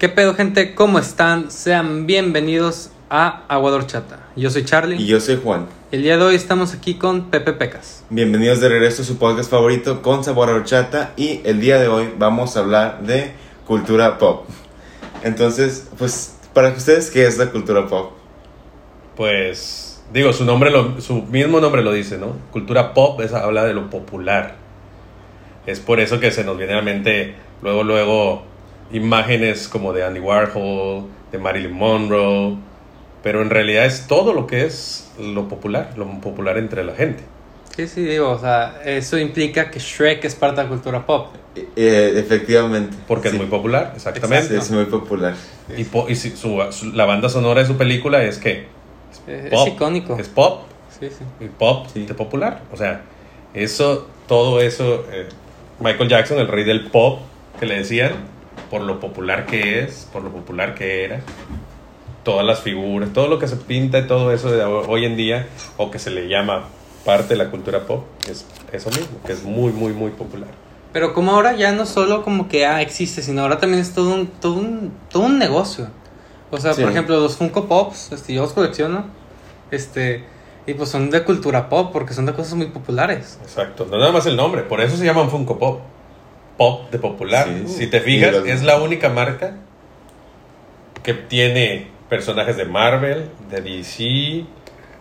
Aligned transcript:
¿Qué 0.00 0.08
pedo, 0.08 0.32
gente? 0.32 0.74
¿Cómo 0.74 0.98
están? 0.98 1.50
Sean 1.50 2.06
bienvenidos 2.06 2.90
a 3.10 3.44
Aguador 3.48 3.86
Chata. 3.86 4.30
Yo 4.34 4.48
soy 4.48 4.64
Charlie. 4.64 4.96
Y 4.96 5.06
yo 5.06 5.20
soy 5.20 5.38
Juan. 5.44 5.66
El 5.92 6.00
día 6.00 6.16
de 6.16 6.24
hoy 6.24 6.36
estamos 6.36 6.72
aquí 6.72 6.94
con 6.94 7.28
Pepe 7.28 7.52
Pecas. 7.52 8.02
Bienvenidos 8.08 8.60
de 8.60 8.70
regreso 8.70 9.02
a 9.02 9.04
su 9.04 9.18
podcast 9.18 9.50
favorito 9.50 10.00
con 10.00 10.24
sabor 10.24 10.48
a 10.48 10.54
horchata. 10.54 11.12
Y 11.18 11.42
el 11.44 11.60
día 11.60 11.78
de 11.78 11.88
hoy 11.88 12.14
vamos 12.16 12.56
a 12.56 12.60
hablar 12.60 13.02
de 13.02 13.32
cultura 13.66 14.16
pop. 14.16 14.46
Entonces, 15.22 15.90
pues, 15.98 16.34
para 16.54 16.70
ustedes, 16.70 17.10
¿qué 17.10 17.26
es 17.26 17.36
la 17.36 17.50
cultura 17.50 17.86
pop? 17.86 18.12
Pues, 19.16 20.02
digo, 20.14 20.32
su 20.32 20.46
nombre, 20.46 20.70
lo, 20.70 20.98
su 21.02 21.24
mismo 21.24 21.60
nombre 21.60 21.82
lo 21.82 21.92
dice, 21.92 22.16
¿no? 22.16 22.38
Cultura 22.52 22.94
pop 22.94 23.20
es, 23.20 23.34
habla 23.34 23.66
de 23.66 23.74
lo 23.74 23.90
popular. 23.90 24.56
Es 25.66 25.78
por 25.78 26.00
eso 26.00 26.20
que 26.20 26.30
se 26.30 26.42
nos 26.42 26.56
viene 26.56 26.72
a 26.72 26.76
la 26.76 26.82
mente 26.82 27.34
luego, 27.60 27.84
luego, 27.84 28.49
imágenes 28.92 29.68
como 29.68 29.92
de 29.92 30.04
Andy 30.04 30.20
Warhol, 30.20 31.04
de 31.32 31.38
Marilyn 31.38 31.72
Monroe, 31.72 32.56
pero 33.22 33.42
en 33.42 33.50
realidad 33.50 33.84
es 33.86 34.06
todo 34.06 34.32
lo 34.32 34.46
que 34.46 34.64
es 34.64 35.10
lo 35.18 35.48
popular, 35.48 35.92
lo 35.96 36.06
popular 36.20 36.58
entre 36.58 36.84
la 36.84 36.94
gente. 36.94 37.22
Sí, 37.76 37.86
sí, 37.86 38.02
digo, 38.02 38.30
o 38.30 38.38
sea, 38.38 38.80
eso 38.84 39.16
implica 39.18 39.70
que 39.70 39.78
Shrek 39.78 40.24
es 40.24 40.34
parte 40.34 40.56
de 40.60 40.64
la 40.64 40.68
cultura 40.68 41.06
pop. 41.06 41.28
Eh, 41.76 42.12
efectivamente. 42.16 42.96
Porque 43.06 43.28
Sí. 43.30 43.36
es 43.36 43.40
muy 43.42 43.50
popular, 43.50 43.92
exactamente. 43.94 44.56
Es 44.56 44.70
muy 44.70 44.84
popular. 44.86 45.34
Y, 45.76 45.84
po- 45.84 46.08
y 46.08 46.16
si- 46.16 46.36
su- 46.36 46.60
su- 46.70 46.92
la 46.92 47.04
banda 47.06 47.28
sonora 47.28 47.60
de 47.60 47.66
su 47.66 47.76
película 47.76 48.22
es 48.24 48.38
que 48.38 48.66
Es, 49.26 49.44
es 49.44 49.50
pop, 49.50 49.68
icónico. 49.68 50.16
Es 50.18 50.28
pop, 50.28 50.62
Sí, 50.98 51.08
sí. 51.10 51.24
y 51.44 51.48
pop 51.48 51.86
Sí. 51.92 52.06
de 52.06 52.14
popular. 52.14 52.62
O 52.72 52.76
sea, 52.76 53.02
eso, 53.54 54.08
todo 54.26 54.60
eso, 54.60 55.04
eh, 55.12 55.28
Michael 55.78 56.08
Jackson, 56.08 56.38
el 56.38 56.48
rey 56.48 56.64
del 56.64 56.86
pop, 56.90 57.20
que 57.58 57.66
le 57.66 57.76
decían, 57.78 58.12
por 58.70 58.82
lo 58.82 59.00
popular 59.00 59.46
que 59.46 59.80
es, 59.80 60.08
por 60.12 60.22
lo 60.22 60.30
popular 60.30 60.74
que 60.74 61.04
era, 61.04 61.20
todas 62.24 62.44
las 62.46 62.60
figuras, 62.60 63.12
todo 63.12 63.28
lo 63.28 63.38
que 63.38 63.48
se 63.48 63.56
pinta 63.56 63.98
y 63.98 64.06
todo 64.06 64.32
eso 64.32 64.50
de 64.50 64.62
ho- 64.64 64.86
hoy 64.88 65.04
en 65.04 65.16
día, 65.16 65.48
o 65.76 65.90
que 65.90 65.98
se 65.98 66.10
le 66.10 66.28
llama 66.28 66.64
parte 67.04 67.28
de 67.34 67.36
la 67.36 67.50
cultura 67.50 67.80
pop, 67.86 68.04
es 68.30 68.44
eso 68.72 68.90
mismo, 68.90 69.18
que 69.26 69.32
es 69.32 69.42
muy, 69.42 69.72
muy, 69.72 69.92
muy 69.92 70.10
popular. 70.10 70.48
Pero 70.92 71.14
como 71.14 71.32
ahora 71.32 71.54
ya 71.54 71.72
no 71.72 71.86
solo 71.86 72.22
como 72.22 72.48
que 72.48 72.66
ah, 72.66 72.82
existe, 72.82 73.22
sino 73.22 73.42
ahora 73.42 73.58
también 73.58 73.80
es 73.80 73.92
todo 73.94 74.12
un, 74.14 74.26
todo 74.26 74.54
un, 74.54 74.92
todo 75.10 75.22
un 75.24 75.38
negocio. 75.38 75.88
O 76.50 76.58
sea, 76.58 76.74
Sí. 76.74 76.82
por 76.82 76.90
ejemplo, 76.90 77.18
los 77.20 77.36
Funko 77.36 77.66
Pops, 77.68 78.12
este, 78.12 78.34
yo 78.34 78.42
los 78.42 78.52
colecciono, 78.52 79.04
este, 79.70 80.24
y 80.66 80.74
pues 80.74 80.88
son 80.90 81.10
de 81.10 81.22
cultura 81.24 81.68
pop, 81.68 81.90
porque 81.92 82.12
son 82.12 82.26
de 82.26 82.32
cosas 82.34 82.54
muy 82.54 82.66
populares. 82.66 83.38
Exacto, 83.42 83.86
no 83.90 83.98
nada 83.98 84.10
más 84.12 84.26
el 84.26 84.36
nombre, 84.36 84.62
por 84.62 84.80
eso 84.80 84.96
se 84.96 85.04
llaman 85.04 85.30
Funko 85.30 85.58
Pop. 85.58 85.80
Pop 86.60 86.90
de 86.90 86.98
popular. 86.98 87.48
Sí. 87.48 87.72
Si 87.72 87.86
te 87.86 88.00
fijas, 88.02 88.34
es 88.44 88.62
la 88.62 88.78
única 88.82 89.08
marca 89.08 89.54
que 91.02 91.14
tiene 91.14 91.86
personajes 92.10 92.58
de 92.58 92.66
Marvel, 92.66 93.30
de 93.50 93.62
DC, 93.62 94.44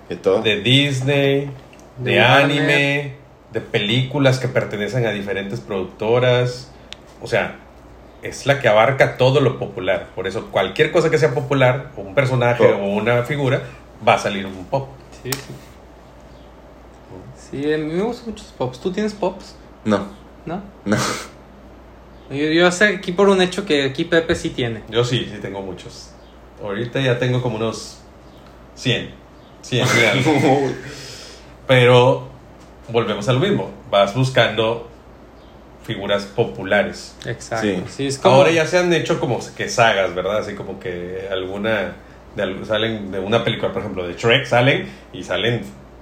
De 0.08 0.16
todo. 0.16 0.42
de 0.42 0.62
Disney, 0.62 1.50
de, 1.98 2.12
De 2.12 2.20
anime, 2.22 3.16
de 3.52 3.60
películas 3.60 4.40
que 4.40 4.48
pertenecen 4.48 5.06
a 5.06 5.12
diferentes 5.12 5.60
productoras. 5.60 6.72
O 7.22 7.28
sea, 7.28 7.58
es 8.22 8.46
la 8.46 8.62
que 8.62 8.70
abarca 8.70 9.18
todo 9.18 9.42
lo 9.42 9.60
popular. 9.60 10.08
Por 10.16 10.28
eso 10.28 10.52
cualquier 10.52 10.94
cosa 10.94 11.10
que 11.10 11.18
sea 11.18 11.34
popular, 11.34 11.92
un 11.98 12.16
personaje 12.16 12.64
Pop. 12.64 12.80
o 12.82 12.86
una 12.86 13.24
figura, 13.24 13.64
va 14.08 14.14
a 14.14 14.18
salir 14.20 14.46
un 14.46 14.64
pop. 14.64 14.88
Sí, 15.22 15.30
sí. 15.34 15.54
Sí, 17.52 17.74
a 17.74 17.78
mí 17.78 17.92
me 17.92 18.04
gustan 18.04 18.30
muchos 18.30 18.48
pops. 18.58 18.80
¿Tú 18.80 18.94
tienes 18.94 19.14
pops? 19.14 19.58
No, 19.84 20.08
¿No? 20.46 20.62
no. 20.86 20.96
Yo, 22.30 22.36
yo 22.48 22.72
sé 22.72 22.86
aquí 22.88 23.12
por 23.12 23.30
un 23.30 23.42
hecho 23.42 23.66
que 23.66 23.84
aquí 23.84 24.06
Pepe 24.06 24.36
sí 24.36 24.50
tiene. 24.50 24.82
Yo 24.90 25.04
sí, 25.04 25.28
sí 25.32 25.40
tengo 25.42 25.62
muchos. 25.62 26.12
Ahorita 26.62 27.00
ya 27.02 27.18
tengo 27.20 27.42
como 27.42 27.56
unos 27.58 28.00
100. 28.76 29.12
100 29.62 29.88
y 30.02 30.06
algo. 30.06 30.72
Pero 31.68 32.28
volvemos 32.90 33.28
a 33.30 33.34
lo 33.34 33.40
mismo. 33.40 33.72
Vas 33.90 34.14
buscando 34.16 34.90
figuras 35.84 36.26
populares. 36.26 37.16
Exacto. 37.26 37.66
Sí. 37.68 37.84
Sí, 37.88 38.08
es 38.08 38.20
como... 38.20 38.36
Ahora 38.36 38.52
ya 38.52 38.66
se 38.66 38.78
han 38.78 38.92
hecho 38.94 39.20
como 39.20 39.40
que 39.56 39.70
sagas, 39.70 40.14
¿verdad? 40.14 40.38
Así 40.40 40.54
como 40.56 40.80
que 40.80 41.28
alguna... 41.32 41.96
De, 42.36 42.44
al- 42.44 42.64
salen 42.66 43.12
de 43.12 43.20
una 43.20 43.44
película, 43.44 43.72
por 43.74 43.82
ejemplo, 43.82 44.08
de 44.08 44.14
Shrek, 44.14 44.46
salen 44.46 44.88
y 45.14 45.24
salen 45.24 45.62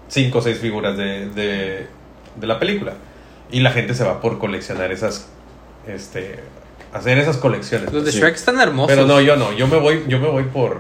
cinco 0.10 0.40
o 0.40 0.42
seis 0.42 0.58
figuras 0.60 0.98
de, 0.98 1.30
de, 1.30 1.88
de 2.36 2.48
la 2.48 2.60
película. 2.60 2.94
Y 3.50 3.62
la 3.62 3.72
gente 3.72 3.94
se 3.94 4.04
va 4.04 4.20
por 4.20 4.40
coleccionar 4.40 4.92
esas... 4.92 5.30
Este, 5.88 6.40
hacer 6.94 7.18
esas 7.18 7.38
colecciones. 7.38 7.92
Los 7.94 8.06
de 8.06 8.12
Sí. 8.12 8.20
Shrek 8.20 8.36
están 8.36 8.60
hermosos. 8.60 8.94
Pero 8.96 9.08
no, 9.08 9.22
yo 9.22 9.36
no, 9.36 9.54
yo 9.54 9.68
me 9.68 9.78
voy, 9.80 10.04
yo 10.08 10.20
me 10.20 10.28
voy 10.30 10.44
por 10.44 10.80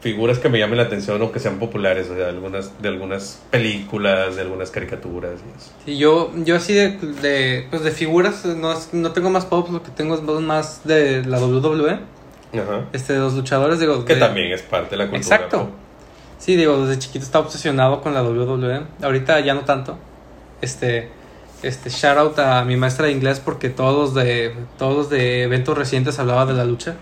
figuras 0.00 0.38
que 0.40 0.48
me 0.48 0.58
llamen 0.58 0.78
la 0.78 0.82
atención 0.84 1.22
o 1.22 1.30
que 1.30 1.38
sean 1.38 1.58
populares, 1.60 2.08
o 2.10 2.16
sea, 2.16 2.28
algunas, 2.28 2.82
de 2.82 2.88
algunas 2.88 3.40
películas, 3.50 4.34
de 4.34 4.42
algunas 4.42 4.70
caricaturas 4.72 5.34
y 5.34 5.56
eso. 5.60 5.70
Sí, 5.84 5.96
yo, 5.96 6.32
yo 6.44 6.56
así 6.56 6.74
de, 6.74 6.98
de, 6.98 7.68
pues 7.70 7.84
de 7.84 7.92
figuras, 7.92 8.44
no, 8.44 8.74
no 8.92 9.12
tengo 9.12 9.30
más 9.30 9.44
pops, 9.46 9.70
lo 9.70 9.82
que 9.82 9.90
tengo 9.92 10.16
es 10.16 10.22
más 10.22 10.80
de 10.82 11.24
la 11.24 11.38
WWE, 11.38 11.90
Ajá. 11.92 12.84
este, 12.92 13.12
de 13.12 13.20
los 13.20 13.34
luchadores, 13.34 13.78
digo... 13.78 14.04
Que 14.04 14.14
de- 14.14 14.20
también 14.20 14.50
es 14.52 14.62
parte 14.62 14.90
de 14.90 14.96
la 14.96 15.08
cultura. 15.08 15.36
Exacto. 15.36 15.58
pop. 15.66 15.70
Sí, 16.38 16.56
digo, 16.56 16.84
desde 16.84 16.98
chiquito 16.98 17.24
estaba 17.24 17.44
obsesionado 17.44 18.00
con 18.00 18.12
la 18.12 18.24
WWE, 18.24 18.82
ahorita 19.02 19.38
ya 19.38 19.54
no 19.54 19.60
tanto. 19.60 19.96
Este, 20.60 21.10
este, 21.62 21.90
shout 21.90 22.18
out 22.18 22.38
a 22.38 22.64
mi 22.64 22.76
maestra 22.76 23.06
de 23.06 23.12
inglés 23.12 23.40
porque 23.40 23.68
todos 23.70 24.14
de, 24.14 24.54
todos 24.78 25.10
de 25.10 25.44
eventos 25.44 25.76
recientes 25.76 26.18
hablaban 26.18 26.48
de 26.48 26.54
la 26.54 26.64
lucha. 26.64 26.96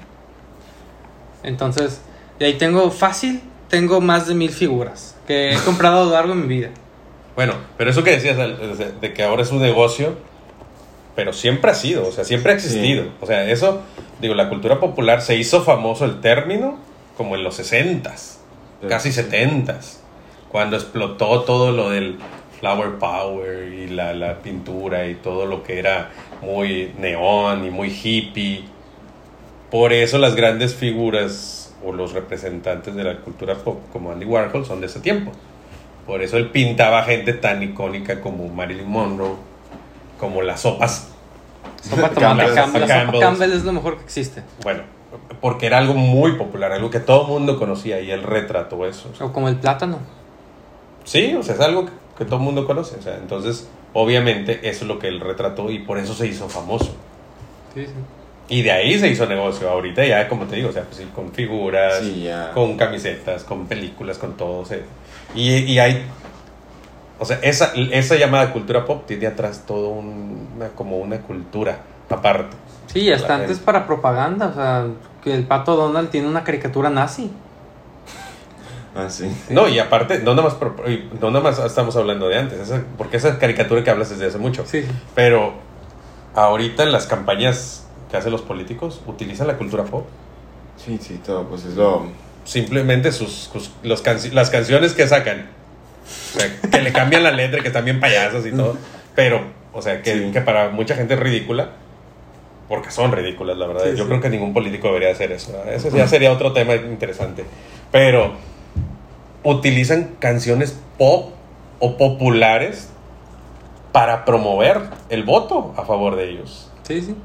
Entonces, 1.43 2.01
de 2.39 2.47
ahí 2.47 2.55
tengo 2.55 2.91
fácil, 2.91 3.41
tengo 3.69 4.01
más 4.01 4.27
de 4.27 4.35
mil 4.35 4.51
figuras 4.51 5.17
que 5.27 5.53
he 5.53 5.59
comprado 5.65 6.03
a 6.03 6.05
lo 6.05 6.11
largo 6.13 6.35
de 6.35 6.41
mi 6.41 6.47
vida. 6.47 6.71
Bueno, 7.37 7.55
pero 7.79 7.91
eso 7.91 8.05
que 8.05 8.11
decías 8.11 8.37
de, 8.37 9.15
que 9.15 9.23
ahora 9.23 9.43
es 9.43 9.51
un 9.51 9.61
negocio, 9.61 10.17
pero 11.17 11.33
siempre 11.33 11.71
ha 11.71 11.75
sido, 11.75 12.07
o 12.07 12.13
sea, 12.13 12.25
siempre 12.25 12.53
ha 12.53 12.55
existido. 12.55 13.05
O 13.21 13.27
sea, 13.27 13.51
eso, 13.51 13.81
digo, 14.21 14.35
la 14.35 14.49
cultura 14.49 14.79
popular 14.79 15.23
se 15.23 15.37
hizo 15.37 15.63
famoso 15.63 16.05
el 16.05 16.21
término 16.21 16.79
como 17.17 17.37
en 17.37 17.45
los 17.45 17.59
60s, 17.59 18.39
casi 18.89 19.11
70s, 19.11 19.99
cuando 20.51 20.77
explotó 20.77 21.43
todo 21.43 21.73
lo 21.73 21.91
del 21.91 22.19
flower 22.61 22.99
power 22.99 23.73
y 23.73 23.89
la, 23.89 24.13
la 24.13 24.39
pintura 24.39 25.07
y 25.09 25.15
todo 25.15 25.47
lo 25.47 25.63
que 25.63 25.79
era 25.79 26.11
muy 26.43 26.93
neón 26.99 27.65
y 27.65 27.71
muy 27.71 27.89
hippie. 27.89 28.65
Por 29.71 29.93
eso 29.93 30.19
las 30.19 30.35
grandes 30.35 30.75
figuras 30.75 31.75
o 31.85 31.93
los 31.93 32.13
representantes 32.13 32.95
de 32.95 33.03
la 33.03 33.17
cultura 33.17 33.55
pop 33.55 33.81
como 33.93 34.13
Andy 34.13 34.27
Warhol 34.27 34.67
son 34.67 34.81
de 34.81 34.87
ese 34.87 35.01
tiempo. 35.01 35.33
Por 36.07 36.23
eso 36.23 36.37
él 36.37 36.51
pintaba 36.51 37.03
gente 37.05 37.33
tan 37.33 37.63
icónica 37.63 38.21
como 38.21 38.49
Marilyn 38.49 38.89
Monroe, 38.89 39.37
como 40.19 40.43
las 40.43 40.61
sopas. 40.61 41.09
Sopa. 41.83 42.11
Campbell. 42.11 43.21
Campbell 43.21 43.53
es 43.53 43.65
lo 43.65 43.73
mejor 43.73 43.97
que 43.97 44.05
existe. 44.05 44.43
Bueno, 44.63 44.83
porque 45.41 45.67
era 45.67 45.79
algo 45.79 45.95
muy 45.95 46.33
popular, 46.33 46.73
algo 46.73 46.91
que 46.91 47.01
todo 47.01 47.23
el 47.23 47.29
mundo 47.29 47.59
conocía 47.59 48.01
y 48.01 48.11
él 48.11 48.23
retrató 48.23 48.85
eso. 48.87 49.11
O 49.21 49.33
como 49.33 49.49
el 49.49 49.57
plátano. 49.57 49.99
Sí, 51.05 51.35
o 51.35 51.43
sea, 51.43 51.55
es 51.55 51.61
algo 51.61 51.87
que, 52.21 52.25
todo 52.27 52.37
el 52.37 52.43
mundo 52.43 52.67
conoce. 52.67 52.97
O 52.97 53.03
sea, 53.03 53.17
entonces, 53.17 53.69
obviamente, 53.95 54.61
eso 54.69 54.85
es 54.85 54.89
lo 54.89 54.99
que 54.99 55.09
él 55.09 55.21
retrató 55.21 55.71
y 55.71 55.81
por 55.81 55.99
eso 55.99 56.15
se 56.15 56.27
hizo 56.29 56.49
famoso. 56.49 56.95
Sí, 57.75 57.87
sí. 57.87 57.93
Y 58.49 58.63
de 58.63 58.73
ahí 58.73 58.99
se 58.99 59.09
hizo 59.09 59.27
negocio. 59.27 59.71
Ahorita 59.71 60.05
ya, 60.05 60.29
como 60.29 60.45
te 60.47 60.57
digo, 60.57 60.71
o 60.71 60.73
sea, 60.73 60.83
pues 60.83 60.97
sí, 60.97 61.09
con 61.15 61.33
figuras, 61.33 61.99
Sí, 62.01 62.23
ya. 62.25 62.51
con 62.53 62.77
camisetas, 62.77 63.45
con 63.45 63.67
películas, 63.67 64.19
con 64.19 64.37
todo. 64.37 64.61
o 64.61 64.65
sea, 64.65 64.79
y, 65.35 65.51
y 65.57 65.79
hay. 65.79 66.05
O 67.19 67.25
sea, 67.25 67.39
esa, 67.43 67.73
esa 67.75 68.17
llamada 68.17 68.53
cultura 68.53 68.85
pop 68.87 69.05
tiene 69.07 69.27
atrás 69.27 69.65
todo 69.67 69.91
un- 69.91 70.49
una, 70.57 70.69
como 70.71 70.99
una 70.99 71.21
cultura 71.21 71.79
aparte. 72.09 72.57
Sí, 72.87 73.13
hasta 73.13 73.37
antes 73.37 73.59
para 73.61 73.87
propaganda. 73.87 74.49
O 74.49 74.55
sea, 74.55 74.87
que 75.23 75.33
el 75.35 75.45
pato 75.45 75.77
Donald 75.77 76.11
tiene 76.11 76.27
una 76.27 76.43
caricatura 76.43 76.91
nazi. 76.91 77.31
Ah, 78.95 79.09
sí. 79.09 79.31
No, 79.51 79.69
y 79.69 79.79
aparte, 79.79 80.19
no 80.19 80.35
nada 80.35 80.49
más, 80.49 80.57
no 81.21 81.31
nada 81.31 81.43
más 81.45 81.59
estamos 81.61 81.95
hablando 81.97 82.29
de 82.29 82.39
antes, 82.39 82.59
esa- 82.59 82.83
porque 82.99 83.17
esa 83.19 83.39
caricatura 83.39 83.85
que 83.85 83.91
hablas 83.91 84.11
desde 84.11 84.27
hace 84.27 84.39
mucho. 84.39 84.65
Sí. 84.67 84.85
Pero 85.15 85.55
ahorita 86.35 86.83
en 86.83 86.93
las 86.93 87.07
campañas 87.07 87.87
que 88.11 88.17
hacen 88.17 88.33
los 88.33 88.43
políticos 88.43 89.01
utilizan 89.07 89.47
la 89.47 89.57
cultura 89.57 89.85
pop. 89.85 90.07
Sí, 90.77 90.99
sí, 91.01 91.21
todo, 91.25 91.45
pues 91.45 91.65
es 91.65 91.75
lo... 91.77 92.07
simplemente 92.45 93.13
sus, 93.13 93.51
sus- 93.53 93.71
los 93.83 94.03
las 94.33 94.51
canciones 94.51 94.93
que 94.95 95.07
sacan. 95.07 95.49
O 96.35 96.39
sea, 96.41 96.61
que 96.71 96.81
le 96.83 96.93
cambian 96.93 97.23
la 97.23 97.31
letra, 97.31 97.61
que 97.61 97.69
están 97.69 97.85
bien 97.85 98.01
payasos 98.01 98.45
y 98.47 98.51
todo. 98.53 98.77
Pero, 99.15 99.43
o 99.73 99.83
sea, 99.83 100.03
que, 100.03 100.13
Sí. 100.15 100.31
que 100.33 100.41
para 100.41 100.71
mucha 100.71 100.97
gente 100.97 101.15
es 101.15 101.21
ridícula. 101.21 101.71
Porque 102.69 102.91
son 102.91 103.13
ridículas, 103.13 103.57
la 103.57 103.67
verdad. 103.67 103.83
Sí, 103.85 103.91
Yo 103.91 104.05
sí. 104.05 104.09
creo 104.09 104.21
que 104.21 104.31
ningún 104.31 104.53
político 104.55 104.89
debería 104.89 105.11
hacer 105.13 105.31
eso. 105.33 105.53
¿verdad? 105.53 105.75
Ese 105.75 105.91
ya 105.91 106.07
sería 106.09 106.33
otro 106.33 106.53
tema 106.53 106.75
interesante. 106.77 107.45
Pero 107.93 108.33
utilizan 109.45 110.17
canciones 110.19 110.79
pop 110.99 111.31
o 111.79 111.97
populares 111.97 112.89
para 113.93 114.25
promover 114.25 114.83
el 115.09 115.25
voto 115.25 115.75
a 115.77 115.85
favor 115.85 116.17
de 116.17 116.31
ellos. 116.31 116.71
Sí, 116.83 117.03
sí. 117.03 117.17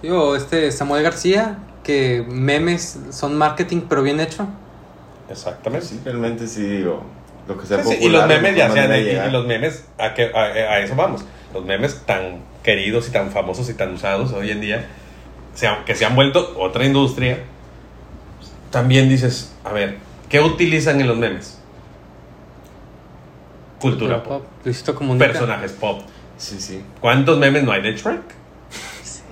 Sí, 0.00 0.10
o 0.10 0.36
este 0.36 0.70
Samuel 0.72 1.02
García, 1.02 1.58
que 1.84 2.24
memes 2.28 2.98
son 3.10 3.36
marketing 3.36 3.82
pero 3.88 4.02
bien 4.02 4.20
hecho. 4.20 4.48
Exactamente. 5.30 5.86
Sí, 5.86 6.00
realmente 6.04 6.46
sí 6.46 6.62
digo. 6.62 7.02
Lo 7.48 7.58
que 7.58 7.66
sea 7.66 7.82
Sí, 7.82 7.96
y 8.00 8.08
los 8.08 8.26
memes 8.26 8.56
ya 8.56 8.70
sean, 8.70 8.92
y, 8.94 9.30
los 9.32 9.46
memes, 9.46 9.84
a, 9.98 10.14
que, 10.14 10.30
a, 10.34 10.40
a 10.40 10.78
eso 10.80 10.94
vamos. 10.94 11.24
Los 11.54 11.64
memes 11.64 12.02
tan 12.06 12.40
queridos 12.62 13.08
y 13.08 13.12
tan 13.12 13.30
famosos 13.30 13.68
y 13.68 13.74
tan 13.74 13.94
usados 13.94 14.32
hoy 14.32 14.50
en 14.50 14.60
día, 14.60 14.86
que 15.84 15.94
se 15.94 16.04
han 16.04 16.14
vuelto 16.14 16.54
otra 16.58 16.84
industria, 16.84 17.38
también 18.70 19.08
dices, 19.08 19.52
a 19.64 19.72
ver, 19.72 19.98
¿qué 20.32 20.40
utilizan 20.40 20.98
en 20.98 21.06
los 21.06 21.18
memes? 21.18 21.60
Cultura 23.78 24.22
pop, 24.22 24.46
Comunica. 24.96 25.26
personajes 25.26 25.72
pop. 25.72 26.00
Sí, 26.38 26.58
sí. 26.58 26.82
¿Cuántos 27.00 27.36
memes 27.38 27.64
no 27.64 27.72
hay 27.72 27.82
de 27.82 27.92
Shrek? 27.94 28.22
Sí. 29.02 29.22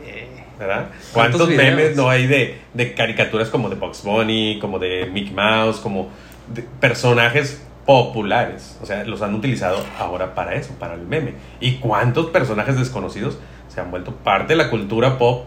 ¿Verdad? 0.58 0.91
¿Cuántos 1.14 1.49
memes 1.49 1.97
no 1.97 2.11
hay 2.11 2.26
de, 2.26 2.61
de 2.75 2.94
caricaturas 2.94 3.49
como 3.49 3.70
de 3.70 3.76
Bugs 3.76 4.02
Bunny, 4.05 4.58
como 4.61 4.79
de 4.79 5.06
Mickey 5.11 5.32
Mouse, 5.32 5.79
como 5.79 6.11
de 6.52 6.62
personajes 6.81 7.62
populares? 7.87 8.79
O 8.82 8.87
sea, 8.87 9.02
los 9.05 9.23
han 9.23 9.35
utilizado 9.35 9.82
ahora 9.99 10.35
para 10.35 10.55
eso, 10.55 10.75
para 10.79 10.94
el 10.94 11.06
meme. 11.06 11.32
¿Y 11.61 11.76
cuántos 11.76 12.26
personajes 12.26 12.79
desconocidos 12.79 13.38
se 13.69 13.81
han 13.81 13.91
vuelto 13.91 14.14
parte 14.17 14.52
de 14.52 14.56
la 14.56 14.69
cultura 14.69 15.17
pop 15.17 15.47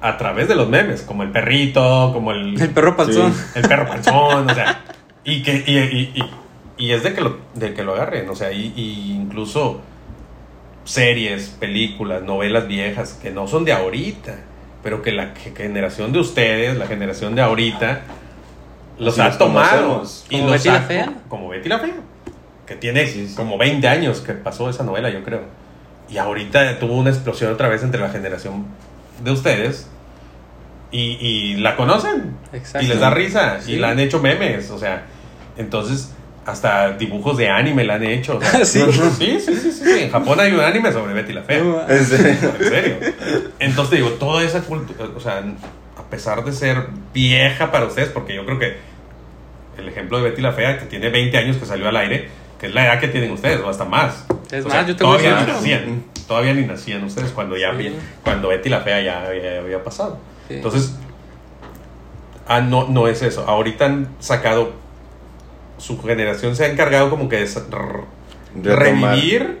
a 0.00 0.16
través 0.16 0.48
de 0.48 0.54
los 0.54 0.68
memes? 0.68 1.02
Como 1.02 1.22
el 1.22 1.30
perrito, 1.30 2.10
como 2.12 2.32
el, 2.32 2.60
El 2.60 2.70
perro 2.70 2.96
panzón. 2.96 3.34
el 3.54 3.62
perro 3.68 3.86
panzón, 3.88 4.50
o 4.50 4.54
sea, 4.54 4.80
y 5.24 5.42
que 5.42 5.62
y, 5.66 5.76
y- 5.78 6.12
y- 6.20 6.30
y 6.86 6.92
es 6.92 7.02
de 7.02 7.12
que 7.12 7.20
lo, 7.20 7.38
de 7.54 7.74
que 7.74 7.82
lo 7.84 7.94
agarren, 7.94 8.28
o 8.30 8.34
sea, 8.34 8.52
y, 8.52 8.72
y 8.74 9.12
incluso 9.12 9.82
series, 10.84 11.48
películas, 11.60 12.22
novelas 12.22 12.66
viejas 12.66 13.18
que 13.20 13.30
no 13.30 13.46
son 13.46 13.64
de 13.64 13.72
ahorita, 13.72 14.36
pero 14.82 15.02
que 15.02 15.12
la 15.12 15.34
que- 15.34 15.50
generación 15.54 16.12
de 16.12 16.18
ustedes, 16.20 16.76
la 16.78 16.86
generación 16.86 17.34
de 17.34 17.42
ahorita, 17.42 18.00
los 18.98 19.14
Sí, 19.14 19.20
ha 19.20 19.26
los 19.28 19.38
tomado. 19.38 19.82
conocemos. 19.98 20.26
¿Como 20.30 20.42
los 20.44 20.52
Betty 20.52 20.68
ha- 20.68 20.72
la 20.72 20.80
Fea? 20.82 21.12
Como 21.28 21.48
Betty 21.48 21.68
la 21.68 21.78
Fea, 21.78 21.94
que 22.66 22.74
tiene 22.76 23.06
Sí, 23.06 23.28
sí. 23.28 23.34
como 23.34 23.58
20 23.58 23.86
años 23.88 24.20
que 24.20 24.32
pasó 24.32 24.70
esa 24.70 24.82
novela, 24.84 25.10
yo 25.10 25.22
creo. 25.22 25.42
Y 26.08 26.16
ahorita 26.18 26.78
tuvo 26.78 26.94
una 26.94 27.10
explosión 27.10 27.52
otra 27.52 27.68
vez 27.68 27.82
entre 27.82 28.00
la 28.00 28.08
generación 28.08 28.64
de 29.22 29.30
ustedes 29.30 29.88
y, 30.90 31.18
y 31.20 31.56
la 31.56 31.76
conocen. 31.76 32.36
Exacto. 32.52 32.84
Y 32.84 32.88
les 32.88 33.00
da 33.00 33.10
risa. 33.10 33.60
Sí. 33.60 33.72
Y 33.72 33.76
la 33.76 33.90
han 33.90 34.00
hecho 34.00 34.20
memes. 34.20 34.70
O 34.70 34.78
sea, 34.78 35.04
entonces 35.56 36.12
hasta 36.46 36.92
dibujos 36.92 37.36
de 37.36 37.48
anime 37.48 37.84
la 37.84 37.94
han 37.94 38.04
hecho. 38.04 38.38
o 38.38 38.40
sea, 38.40 38.64
¿Sí? 38.64 38.80
sí, 39.18 39.40
sí, 39.40 39.54
sí, 39.56 39.72
sí. 39.72 40.00
En 40.00 40.10
Japón 40.10 40.40
hay 40.40 40.52
un 40.52 40.60
anime 40.60 40.92
sobre 40.92 41.14
Betty 41.14 41.32
la 41.32 41.42
Fea. 41.42 41.62
No, 41.62 41.88
En 41.88 42.04
serio. 42.04 42.52
En 42.60 42.68
serio. 42.68 42.96
Entonces 43.58 43.98
digo, 43.98 44.10
toda 44.12 44.42
esa 44.42 44.60
cultura, 44.62 45.08
o 45.16 45.20
sea, 45.20 45.42
a 45.96 46.02
pesar 46.10 46.44
de 46.44 46.52
ser 46.52 46.88
vieja 47.12 47.70
para 47.70 47.86
ustedes, 47.86 48.08
porque 48.08 48.34
yo 48.34 48.44
creo 48.44 48.58
que 48.58 48.76
el 49.78 49.88
ejemplo 49.88 50.18
de 50.18 50.30
Betty 50.30 50.42
la 50.42 50.52
Fea, 50.52 50.78
que 50.78 50.86
tiene 50.86 51.10
20 51.10 51.36
años 51.38 51.56
que 51.56 51.66
salió 51.66 51.88
al 51.88 51.96
aire, 51.96 52.28
que 52.58 52.66
es 52.66 52.74
la 52.74 52.84
edad 52.86 53.00
que 53.00 53.08
tienen 53.08 53.30
ustedes, 53.30 53.60
o 53.60 53.68
hasta 53.68 53.84
más. 53.84 54.26
Es 54.52 54.64
O 54.64 54.68
más, 54.68 54.78
sea, 54.78 54.86
yo 54.86 54.96
tengo 54.96 55.12
todavía 55.16 55.40
ni 55.40 55.52
nacían. 55.52 56.04
Todavía 56.26 56.54
ni 56.54 56.66
nacían 56.66 57.04
ustedes 57.04 57.30
cuando 57.32 57.56
ya 57.56 57.76
Sí. 57.76 57.94
cuando 58.24 58.48
Betty 58.48 58.68
la 58.68 58.80
Fea 58.80 59.00
ya, 59.00 59.34
ya 59.34 59.60
había 59.60 59.82
pasado. 59.82 60.18
Sí. 60.48 60.54
Entonces, 60.54 60.96
ah, 62.48 62.60
no, 62.60 62.88
no 62.88 63.08
es 63.08 63.22
eso. 63.22 63.44
Ahorita 63.48 63.86
han 63.86 64.08
sacado, 64.20 64.72
su 65.78 66.00
generación 66.02 66.56
se 66.56 66.64
ha 66.64 66.68
encargado 66.68 67.10
como 67.10 67.28
que 67.28 67.36
de 67.36 67.46
Retomar. 68.76 69.14
revivir 69.14 69.58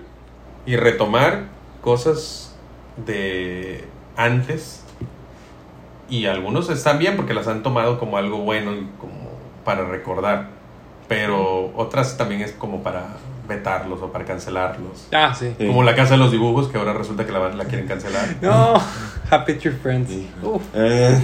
y 0.66 0.76
retomar 0.76 1.44
cosas 1.80 2.56
de 3.06 3.84
antes. 4.16 4.84
Y 6.08 6.26
algunos 6.26 6.68
están 6.70 6.98
bien 6.98 7.16
porque 7.16 7.34
las 7.34 7.46
han 7.46 7.62
tomado 7.62 7.98
como 7.98 8.16
algo 8.16 8.38
bueno 8.38 8.74
y 8.74 8.86
como 9.00 9.30
para 9.64 9.84
recordar. 9.84 10.48
Pero 11.08 11.72
otras 11.76 12.16
también 12.16 12.40
es 12.40 12.52
como 12.52 12.82
para 12.82 13.06
vetarlos 13.50 14.00
o 14.00 14.10
para 14.10 14.24
cancelarlos. 14.24 15.08
Ah, 15.12 15.34
sí. 15.38 15.54
Sí. 15.58 15.66
Como 15.66 15.82
la 15.82 15.94
casa 15.94 16.12
de 16.12 16.18
los 16.18 16.32
dibujos 16.32 16.68
que 16.68 16.78
ahora 16.78 16.94
resulta 16.94 17.26
que 17.26 17.32
la, 17.32 17.38
van- 17.40 17.58
la 17.58 17.66
quieren 17.66 17.86
cancelar. 17.86 18.36
No, 18.40 18.74
Happy 19.30 19.54
Tree 19.54 19.72
Friends. 19.72 20.08
Sí. 20.10 20.30
Uf. 20.42 20.62
Eh, 20.74 21.18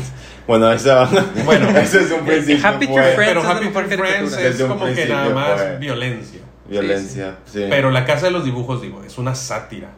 bueno, 0.46 0.70
esa 0.70 1.08
Bueno, 1.44 1.68
ese 1.78 2.02
es 2.02 2.10
un 2.12 2.26
principio. 2.26 2.66
Happy 2.68 2.86
Tree 2.86 2.96
Friends 3.14 3.16
Pero 3.16 3.42
Happy 3.42 3.68
Tree 3.68 3.96
Friends 3.98 4.36
es 4.36 4.62
como 4.62 4.84
que 4.86 5.06
nada 5.06 5.30
más 5.34 5.52
fue- 5.60 5.78
violencia. 5.78 6.40
Violencia, 6.68 7.36
sí. 7.46 7.64
Pero 7.70 7.90
la 7.90 8.04
casa 8.04 8.26
de 8.26 8.32
los 8.32 8.44
dibujos, 8.44 8.82
digo, 8.82 9.02
es 9.04 9.16
una 9.18 9.34
sátira. 9.34 9.88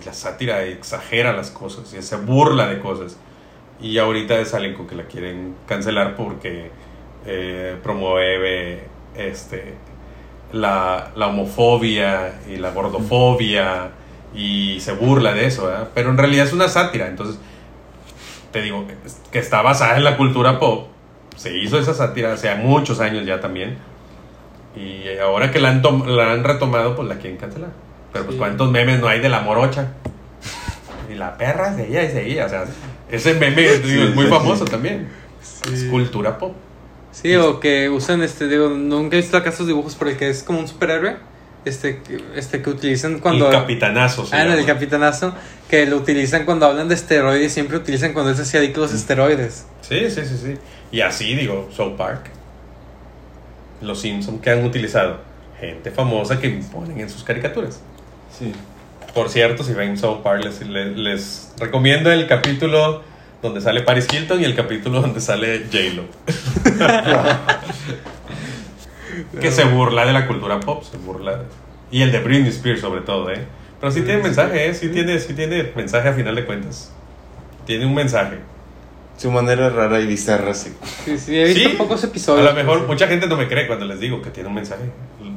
Y 0.00 0.04
la 0.04 0.12
sátira 0.12 0.62
exagera 0.64 1.32
las 1.32 1.50
cosas 1.50 1.92
y 1.92 2.00
se 2.02 2.16
burla 2.16 2.68
de 2.68 2.78
cosas. 2.78 3.16
Y 3.80 3.98
ahorita 3.98 4.44
salen 4.44 4.74
con 4.74 4.86
que 4.86 4.94
la 4.94 5.04
quieren 5.04 5.54
cancelar 5.66 6.14
porque 6.14 6.70
eh, 7.26 7.76
promueve 7.82 8.84
este, 9.16 9.74
la, 10.52 11.10
la 11.16 11.26
homofobia 11.28 12.32
y 12.48 12.56
la 12.56 12.70
gordofobia 12.70 13.90
y 14.34 14.78
se 14.80 14.92
burla 14.92 15.32
de 15.34 15.46
eso, 15.46 15.66
¿verdad? 15.66 15.88
Pero 15.94 16.10
en 16.10 16.18
realidad 16.18 16.46
es 16.46 16.52
una 16.52 16.68
sátira. 16.68 17.06
Entonces, 17.08 17.38
te 18.52 18.62
digo, 18.62 18.86
que 19.30 19.38
está 19.38 19.62
basada 19.62 19.96
en 19.96 20.04
la 20.04 20.16
cultura 20.16 20.58
pop. 20.58 20.88
Se 21.36 21.56
hizo 21.58 21.78
esa 21.78 21.94
sátira 21.94 22.32
hace 22.32 22.54
muchos 22.56 23.00
años 23.00 23.24
ya 23.26 23.40
también. 23.40 23.78
Y 24.76 25.18
ahora 25.18 25.50
que 25.50 25.58
la 25.60 25.70
han, 25.70 25.82
tom- 25.82 26.06
la 26.06 26.32
han 26.32 26.44
retomado, 26.44 26.94
pues 26.96 27.08
la 27.08 27.16
quieren 27.16 27.38
cancelar. 27.38 27.70
Pero 28.12 28.24
pues 28.24 28.34
Sí. 28.34 28.38
cuántos 28.38 28.70
memes 28.70 29.00
no 29.00 29.08
hay 29.08 29.20
de 29.20 29.28
la 29.28 29.40
morocha. 29.40 29.92
Y 31.10 31.14
la 31.14 31.36
perra 31.36 31.74
seguía 31.74 32.02
y 32.04 32.10
seguía. 32.10 32.46
O 32.46 32.48
sea, 32.48 32.64
ese 33.10 33.34
meme 33.34 33.62
digo, 33.62 34.04
es 34.04 34.14
muy 34.14 34.24
sí, 34.24 34.30
famoso 34.30 34.64
también. 34.64 35.08
Es 35.72 35.84
cultura 35.84 36.38
pop. 36.38 36.54
Sí, 37.12 37.34
o 37.36 37.58
que 37.60 37.88
usan 37.88 38.22
este, 38.22 38.46
digo, 38.48 38.68
nunca 38.68 39.16
he 39.16 39.20
visto 39.20 39.36
acá 39.36 39.50
estos 39.50 39.66
dibujos 39.66 39.94
por 39.94 40.08
el 40.08 40.16
que 40.16 40.28
es 40.30 40.42
como 40.42 40.58
un 40.60 40.68
superhéroe, 40.68 41.16
este, 41.64 42.00
que- 42.02 42.22
este 42.36 42.62
que 42.62 42.70
utilizan 42.70 43.18
cuando... 43.18 43.46
El 43.46 43.52
capitanazo. 43.52 44.24
se 44.26 44.36
Ah, 44.36 44.42
en 44.44 44.50
el 44.52 44.56
llama. 44.60 44.66
capitanazo, 44.74 45.34
que 45.68 45.86
lo 45.86 45.96
utilizan 45.96 46.44
cuando 46.44 46.66
hablan 46.66 46.88
de 46.88 46.94
esteroides, 46.94 47.52
siempre 47.52 47.76
utilizan 47.76 48.12
cuando 48.12 48.34
se 48.34 48.42
hacía 48.42 48.60
adicto 48.60 48.80
a 48.80 48.82
los 48.84 48.92
esteroides. 48.94 49.66
Sí, 49.82 50.10
sí, 50.10 50.20
sí, 50.24 50.38
sí. 50.42 50.54
Y 50.92 51.00
así 51.00 51.34
digo, 51.34 51.68
South 51.74 51.96
Park. 51.96 52.30
Los 53.80 54.00
Simpsons 54.00 54.40
que 54.40 54.50
han 54.50 54.64
utilizado. 54.64 55.18
Gente 55.60 55.90
famosa 55.90 56.38
que 56.40 56.50
ponen 56.72 57.00
en 57.00 57.10
sus 57.10 57.24
caricaturas. 57.24 57.80
Sí. 58.38 58.52
Por 59.14 59.28
cierto, 59.28 59.64
si 59.64 59.72
ven 59.72 59.96
South 59.98 60.20
Park, 60.22 60.44
les, 60.44 60.60
les, 60.66 60.96
les 60.96 61.52
recomiendo 61.58 62.10
el 62.12 62.26
capítulo 62.28 63.02
donde 63.42 63.60
sale 63.60 63.82
Paris 63.82 64.06
Hilton 64.12 64.40
y 64.40 64.44
el 64.44 64.54
capítulo 64.54 65.00
donde 65.00 65.20
sale 65.20 65.66
J-Lo. 65.70 66.04
que 69.40 69.50
se 69.52 69.64
burla 69.64 70.04
de 70.06 70.12
la 70.12 70.26
cultura 70.26 70.60
pop, 70.60 70.82
se 70.82 70.96
burla. 70.96 71.42
Y 71.90 72.02
el 72.02 72.12
de 72.12 72.20
Britney 72.20 72.48
Spears, 72.50 72.80
sobre 72.80 73.00
todo, 73.02 73.30
¿eh? 73.30 73.46
Pero 73.80 73.92
sí 73.92 74.02
tiene 74.02 74.22
mensaje, 74.22 74.68
¿eh? 74.68 74.74
Sí 74.74 74.88
tiene, 74.88 75.18
sí 75.20 75.34
tiene 75.34 75.72
mensaje 75.74 76.08
a 76.08 76.12
final 76.12 76.34
de 76.34 76.44
cuentas. 76.44 76.92
Tiene 77.64 77.86
un 77.86 77.94
mensaje. 77.94 78.38
Su 79.16 79.30
manera 79.30 79.68
rara 79.70 80.00
y 80.00 80.06
bizarra, 80.06 80.54
sí. 80.54 80.72
Sí, 81.04 81.18
sí, 81.18 81.38
he 81.38 81.44
visto 81.46 81.70
Sí, 81.70 81.76
pocos 81.76 82.04
A 82.04 82.06
episodios. 82.06 82.44
lo 82.44 82.54
mejor 82.54 82.86
mucha 82.86 83.08
gente 83.08 83.26
no 83.26 83.36
me 83.36 83.48
cree 83.48 83.66
cuando 83.66 83.84
les 83.84 84.00
digo 84.00 84.22
que 84.22 84.30
tiene 84.30 84.48
un 84.48 84.54
mensaje. 84.54 84.84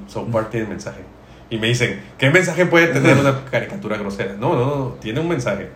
South 0.07 0.29
Park 0.31 0.49
tiene 0.51 0.67
mensaje. 0.67 1.01
Y 1.49 1.57
me 1.57 1.67
dicen, 1.67 2.01
¿qué 2.17 2.29
mensaje 2.29 2.65
puede 2.65 2.87
tener 2.87 3.17
una 3.19 3.45
caricatura 3.45 3.97
grosera? 3.97 4.33
No, 4.39 4.55
no, 4.55 4.65
no, 4.65 4.85
tiene 5.01 5.19
un 5.19 5.27
mensaje. 5.29 5.69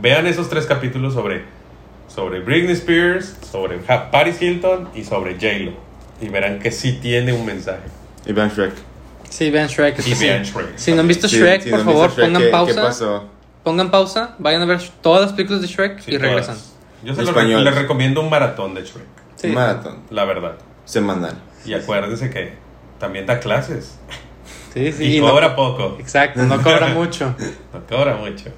Vean 0.00 0.26
esos 0.26 0.48
tres 0.48 0.66
capítulos 0.66 1.14
sobre, 1.14 1.44
sobre 2.08 2.40
Britney 2.40 2.72
Spears, 2.74 3.36
sobre 3.50 3.78
Paris 3.78 4.40
Hilton 4.40 4.88
y 4.94 5.04
sobre 5.04 5.34
J-Lo. 5.34 5.72
Y 6.20 6.28
verán 6.28 6.58
que 6.58 6.70
sí 6.70 6.92
tiene 7.00 7.32
un 7.32 7.44
mensaje. 7.46 7.82
Y 8.26 8.32
vean 8.32 8.48
Shrek. 8.50 8.72
Sí, 9.28 9.50
vean 9.50 9.68
Shrek. 9.68 9.98
Y 10.00 10.02
sí. 10.14 10.24
vean 10.26 10.42
Shrek. 10.42 10.76
Si 10.76 10.92
no 10.92 11.00
han 11.00 11.08
visto 11.08 11.28
Sí, 11.28 11.38
Shrek, 11.38 11.62
si 11.62 11.70
por 11.70 11.80
no 11.80 11.84
favor, 11.86 12.10
Shrek, 12.12 12.26
pongan 12.26 12.42
¿qué- 12.42 12.48
pausa. 12.48 12.74
¿Qué 12.74 12.80
pasó? 12.80 13.24
Pongan 13.62 13.90
pausa, 13.90 14.34
vayan 14.38 14.62
a 14.62 14.64
ver 14.66 14.80
todas 15.02 15.22
las 15.22 15.32
películas 15.32 15.60
de 15.62 15.68
Shrek 15.68 16.00
Sí, 16.00 16.12
y 16.12 16.18
regresan. 16.18 16.54
todas. 16.56 16.72
Yo 17.04 17.14
se 17.14 17.22
lo 17.22 17.28
Españoles. 17.30 17.64
les 17.64 17.74
recomiendo 17.74 18.20
un 18.20 18.30
maratón 18.30 18.74
de 18.74 18.82
Shrek, 18.82 19.04
Sí. 19.36 19.48
Maratón. 19.48 19.98
la 20.10 20.24
verdad. 20.24 20.54
Semanal. 20.84 21.34
Y 21.64 21.74
acuérdense 21.74 22.30
que 22.30 22.54
también 23.00 23.26
da 23.26 23.40
clases. 23.40 23.98
Sí, 24.72 24.92
sí. 24.92 25.04
y 25.04 25.16
y 25.16 25.20
no- 25.20 25.30
cobra 25.30 25.56
poco. 25.56 25.96
Exacto, 25.98 26.42
no 26.42 26.62
cobra 26.62 26.88
mucho. 26.88 27.34
No 27.74 27.84
cobra 27.86 28.14
mucho. 28.16 28.50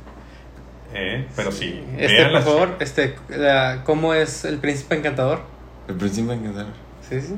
Eh, 0.95 1.27
pero 1.37 1.53
sí. 1.53 1.81
Este, 1.99 2.23
por 2.25 2.33
las- 2.33 2.45
favor, 2.45 2.77
este, 2.81 3.17
la- 3.29 3.83
¿cómo 3.85 4.15
es 4.15 4.45
el 4.45 4.59
príncipe 4.59 4.95
encantador? 4.97 5.41
El 5.89 5.95
príncipe 5.97 6.33
encantador. 6.33 6.73
Sí, 7.09 7.21
sí. 7.21 7.35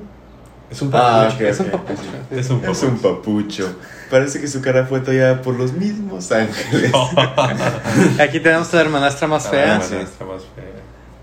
Es 0.70 0.80
un 0.82 0.90
Ah, 0.94 1.26
papucho. 1.28 1.34
ok. 1.34 1.40
Es 1.50 1.60
un 1.60 1.66
papucho. 1.70 2.02
Es 2.30 2.50
un 2.50 2.64
Es 2.64 2.82
un 2.84 2.98
papucho. 2.98 3.76
Parece 4.08 4.40
que 4.40 4.46
su 4.46 4.62
cara 4.62 4.86
fue 4.86 5.00
tallada 5.00 5.42
por 5.42 5.54
los 5.56 5.72
mismos 5.72 6.30
ángeles. 6.30 6.92
Aquí 8.20 8.40
tenemos 8.40 8.72
a 8.72 8.76
la 8.76 8.82
hermanastra 8.82 9.26
más 9.26 9.44
La 9.46 9.50
fea. 9.50 9.76
Ah, 9.76 9.80
sí. 9.82 9.94
maestra 9.94 10.26
más 10.26 10.42
fea. 10.54 10.64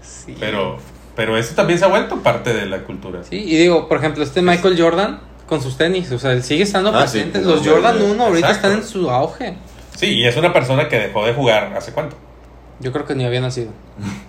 Sí. 0.02 0.36
Pero, 0.40 0.78
pero 1.16 1.38
eso 1.38 1.56
también 1.56 1.80
se 1.80 1.86
ha 1.86 1.88
vuelto 1.88 2.18
parte 2.22 2.54
de 2.54 2.66
la 2.66 2.84
cultura. 2.84 3.24
Sí, 3.24 3.38
y 3.38 3.58
digo, 3.58 3.88
por 3.88 3.98
ejemplo, 4.00 4.24
este 4.24 4.42
Michael 4.42 4.76
Jordan 4.82 5.22
con 5.46 5.62
sus 5.62 5.78
tenis, 5.78 6.12
o 6.12 6.20
sea, 6.20 6.34
él 6.34 6.44
sigue 6.44 6.64
estando 6.64 6.90
Ah, 6.94 7.08
sí, 7.08 7.20
presente. 7.20 7.42
como 7.42 7.56
Los 7.56 7.66
Jordan 7.66 7.96
verde. 8.00 8.12
1 8.12 8.24
ahorita 8.26 8.48
Exacto. 8.50 8.68
están 8.68 8.82
en 8.84 8.88
su 8.88 9.10
auge. 9.10 9.56
Sí, 9.98 10.14
y 10.14 10.26
es 10.28 10.38
una 10.38 10.54
persona 10.54 10.88
que 10.90 11.00
dejó 11.00 11.26
de 11.26 11.34
jugar 11.34 11.74
hace 11.76 11.92
cuánto. 11.92 12.16
Yo 12.80 12.92
creo 12.92 13.06
que 13.06 13.16
ni 13.16 13.26
había 13.26 13.42
nacido. 13.42 13.72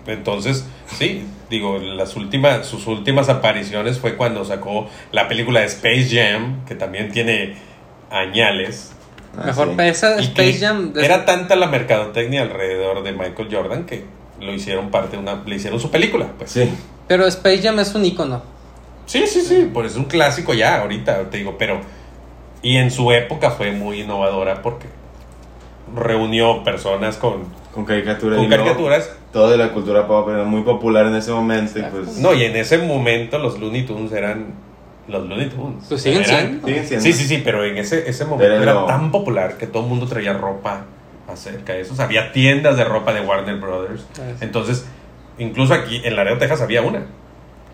Entonces, 0.07 0.67
sí, 0.87 1.27
digo, 1.51 1.79
las 1.79 2.17
últimas, 2.17 2.65
sus 2.67 2.87
últimas 2.87 3.29
apariciones 3.29 3.99
fue 3.99 4.17
cuando 4.17 4.47
sacó 4.47 4.89
la 5.13 5.29
película 5.29 5.61
de 5.61 5.67
Space 5.67 6.09
Jam, 6.11 6.65
que 6.65 6.75
también 6.75 7.13
tiene 7.13 7.57
añales. 8.11 8.93
Ah, 9.37 9.43
Mejor 9.45 9.69
sí. 9.69 9.83
esa 9.83 10.19
Y 10.19 10.25
Space 10.25 10.59
Jam. 10.59 10.95
Era 10.97 11.27
tanta 11.27 11.55
la 11.55 11.67
mercadotecnia 11.67 12.41
alrededor 12.41 13.03
de 13.03 13.13
Michael 13.13 13.49
Jordan 13.53 13.85
que 13.85 14.05
lo 14.41 14.55
hicieron 14.55 14.91
parte 14.91 15.17
de 15.19 15.23
una, 15.23 15.43
le 15.45 15.57
hicieron 15.57 15.79
su 15.79 15.91
película, 15.91 16.29
pues. 16.39 16.51
Sí. 16.51 16.67
Pero 17.09 17.27
Space 17.27 17.61
Jam 17.61 17.79
es 17.79 17.95
un 17.95 18.07
icono. 18.07 18.41
Sí, 19.05 19.27
sí, 19.27 19.43
sí, 19.43 19.71
por 19.71 19.85
eso 19.85 19.99
es 19.99 20.03
un 20.03 20.09
clásico 20.09 20.55
ya, 20.55 20.81
ahorita 20.81 21.29
te 21.29 21.37
digo, 21.37 21.57
pero. 21.59 21.83
Y 22.63 22.79
en 22.79 22.91
su 22.91 23.13
época 23.13 23.51
fue 23.51 23.73
muy 23.73 24.01
innovadora 24.01 24.63
porque 24.63 24.87
reunió 25.97 26.63
personas 26.65 27.17
con, 27.17 27.45
Con 27.75 27.85
caricaturas. 27.85 28.39
con 28.39 28.49
caricaturas. 28.49 29.15
Todo 29.33 29.51
de 29.51 29.57
la 29.59 29.73
cultura 29.73 30.07
pop 30.07 30.29
era 30.31 30.45
muy 30.45 30.63
popular 30.63 31.07
en 31.07 31.15
ese 31.15 31.31
momento. 31.33 31.79
Y 31.79 31.83
pues. 31.83 32.19
No, 32.19 32.33
y 32.35 32.45
en 32.45 32.57
ese 32.57 32.79
momento 32.79 33.39
los 33.39 33.59
Looney 33.61 33.85
Tunes 33.85 34.13
eran 34.13 34.47
los 35.07 35.27
Looney 35.29 35.49
Tunes. 35.51 35.85
Pues 35.89 36.03
siguen 36.03 36.23
Eran- 36.23 36.41
siendo. 36.49 36.67
Siguen 36.67 36.87
siendo. 36.87 37.05
Sí, 37.05 37.13
sí, 37.13 37.27
sí, 37.27 37.43
pero 37.45 37.65
en 37.65 37.77
ese, 37.79 38.09
ese 38.09 38.25
momento 38.25 38.45
Pero 38.51 38.63
era 38.63 38.75
no. 38.75 38.85
tan 38.87 39.11
popular 39.11 39.57
que 39.59 39.67
todo 39.67 39.83
el 39.83 39.89
mundo 39.89 40.07
traía 40.07 40.33
ropa 40.33 40.85
acerca 41.29 41.75
de 41.75 41.83
eso. 41.83 41.93
O 41.93 41.97
sea, 41.97 42.07
había 42.07 42.33
tiendas 42.33 42.77
de 42.79 42.85
ropa 42.85 43.13
de 43.13 43.21
Warner 43.21 43.57
Brothers. 43.57 44.07
Ah. 44.19 44.33
Entonces, 44.41 44.87
incluso 45.39 45.75
aquí 45.75 46.01
en 46.05 46.17
Laredo, 46.17 46.39
Texas, 46.39 46.63
había 46.63 46.81
una. 46.83 47.03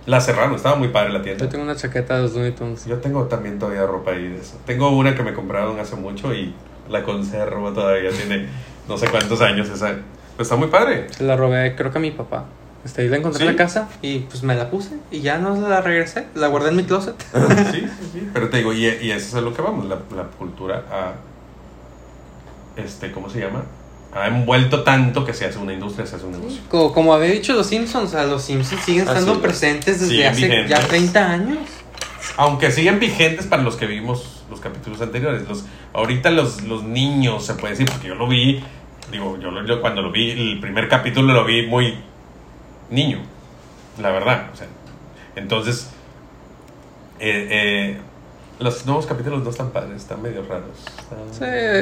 La 0.07 0.21
cerraron, 0.21 0.55
estaba 0.55 0.75
muy 0.77 0.89
padre 0.89 1.13
la 1.13 1.23
tienda. 1.23 1.45
Yo 1.45 1.49
tengo 1.51 1.65
una 1.65 1.77
chaqueta 1.77 2.17
de 2.17 2.23
los 2.23 2.35
Looney 2.35 2.53
Tunes. 2.53 2.85
Yo 2.85 2.99
tengo 2.99 3.25
también 3.25 3.59
todavía 3.59 3.87
ropa 3.87 4.11
ahí 4.11 4.29
de 4.29 4.37
eso. 4.41 4.59
Tengo 4.67 4.91
una 4.91 5.15
que 5.15 5.23
me 5.23 5.33
compraron 5.33 5.79
hace 5.81 5.97
mucho 5.97 6.35
y 6.35 6.53
la 6.89 7.03
conservo 7.03 7.73
todavía. 7.73 8.11
Tiene 8.11 8.47
no 8.89 8.99
sé 8.99 9.09
cuántos 9.09 9.41
años 9.41 9.69
esa. 9.69 9.97
Pues 10.37 10.47
está 10.47 10.57
muy 10.57 10.69
padre. 10.69 11.07
Se 11.11 11.25
la 11.25 11.37
robé, 11.37 11.75
creo 11.77 11.91
que 11.93 11.99
a 11.99 12.01
mi 12.01 12.11
papá. 12.11 12.45
Este, 12.85 13.03
ahí 13.03 13.09
la 13.09 13.17
encontré 13.17 13.39
¿Sí? 13.39 13.47
en 13.47 13.53
la 13.53 13.57
casa 13.57 13.89
y 14.03 14.19
pues 14.21 14.43
me 14.43 14.55
la 14.55 14.69
puse 14.69 14.97
y 15.11 15.21
ya 15.21 15.39
no 15.39 15.57
la 15.69 15.81
regresé. 15.81 16.27
La 16.35 16.49
guardé 16.49 16.69
en 16.71 16.77
mi 16.77 16.85
closet. 16.85 17.15
Sí, 17.73 17.81
sí, 17.81 18.11
sí. 18.13 18.29
Pero 18.33 18.51
te 18.51 18.59
digo, 18.59 18.73
y, 18.75 18.85
y 18.85 19.11
eso 19.11 19.27
es 19.29 19.35
a 19.35 19.41
lo 19.41 19.55
que 19.55 19.63
vamos. 19.63 19.87
La, 19.87 19.97
la 20.15 20.25
cultura 20.25 20.85
ha. 20.91 21.13
Este, 22.81 23.13
¿Cómo 23.13 23.31
se 23.31 23.41
llama? 23.41 23.65
Ha 24.13 24.29
envuelto 24.29 24.83
tanto 24.85 25.25
que 25.25 25.33
se 25.33 25.45
hace 25.47 25.59
una 25.59 25.73
industria, 25.73 26.07
se 26.07 26.17
hace 26.17 26.27
un 26.27 26.33
negocio. 26.33 26.61
Como, 26.69 26.93
como 26.93 27.15
había 27.15 27.31
dicho 27.31 27.53
los 27.55 27.67
Simpsons, 27.67 28.11
o 28.11 28.13
sea, 28.13 28.25
los 28.25 28.43
Simpsons 28.43 28.83
siguen 28.85 29.09
estando 29.09 29.33
es. 29.33 29.39
presentes 29.39 30.01
desde 30.01 30.27
hace 30.27 30.47
vigentes. 30.47 30.71
ya 30.71 30.87
30 30.87 31.31
años. 31.31 31.59
Aunque 32.37 32.71
siguen 32.71 33.01
vigentes 33.01 33.47
para 33.47 33.63
los 33.63 33.77
que 33.77 33.87
vimos 33.87 34.34
los 34.51 34.61
capítulos 34.61 35.01
anteriores. 35.01 35.49
Los, 35.49 35.65
ahorita 35.93 36.31
los, 36.31 36.63
los 36.63 36.83
niños, 36.85 37.45
se 37.47 37.55
puede 37.55 37.73
decir, 37.75 37.89
porque 37.91 38.09
yo 38.09 38.15
lo 38.15 38.29
vi, 38.29 38.63
digo, 39.11 39.39
yo, 39.41 39.51
lo- 39.51 39.65
yo 39.67 39.81
cuando 39.81 40.03
lo 40.03 40.11
vi, 40.11 40.31
el 40.31 40.61
primer 40.61 40.89
capítulo 40.89 41.33
lo 41.33 41.45
vi 41.45 41.67
muy 41.67 41.95
niño, 42.91 43.19
la 44.01 44.11
verdad. 44.11 44.51
O 44.53 44.57
sea, 44.57 44.67
entonces, 45.37 45.91
eh, 47.21 47.49
eh, 47.51 47.97
los 48.61 48.87
nuevos 48.87 49.07
capítulos 49.07 49.43
no 49.43 49.51
están 49.51 49.71
padres, 49.71 49.97
están 50.03 50.23
medio 50.23 50.45
raros. 50.49 50.79
Están- 51.31 51.33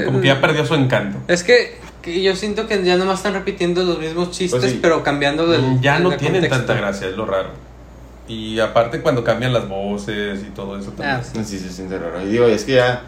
Sí. 0.00 0.04
como 0.06 0.20
que 0.20 0.26
ya 0.28 0.40
perdió 0.40 0.64
su 0.64 0.74
encanto. 0.74 1.18
Es 1.28 1.42
que, 1.44 1.78
que 2.00 2.22
yo 2.22 2.34
siento 2.34 2.66
que 2.66 2.82
ya 2.82 2.96
nomás 2.96 3.18
están 3.18 3.34
repitiendo 3.34 3.82
los 3.84 3.98
mismos 3.98 4.30
chistes, 4.30 4.60
Pues 4.60 4.72
sí. 4.72 4.78
pero 4.80 5.02
cambiando 5.02 5.52
el. 5.54 5.62
Mm, 5.62 5.80
ya 5.80 5.98
no 5.98 6.10
tienen 6.16 6.40
contexto. 6.42 6.56
tanta 6.66 6.74
gracia, 6.74 7.08
es 7.08 7.16
lo 7.16 7.26
raro. 7.26 7.50
Y 8.32 8.60
aparte 8.60 9.00
cuando 9.00 9.22
cambian 9.24 9.52
las 9.52 9.68
voces 9.68 10.40
y 10.42 10.50
todo 10.54 10.78
eso 10.78 10.90
también. 10.92 11.16
Ah, 11.16 11.22
sí. 11.22 11.44
Sí, 11.44 11.58
se 11.58 11.70
siente 11.70 11.98
raro. 11.98 12.22
Y 12.22 12.26
digo, 12.30 12.46
es 12.46 12.64
que 12.64 12.74
ya 12.76 13.02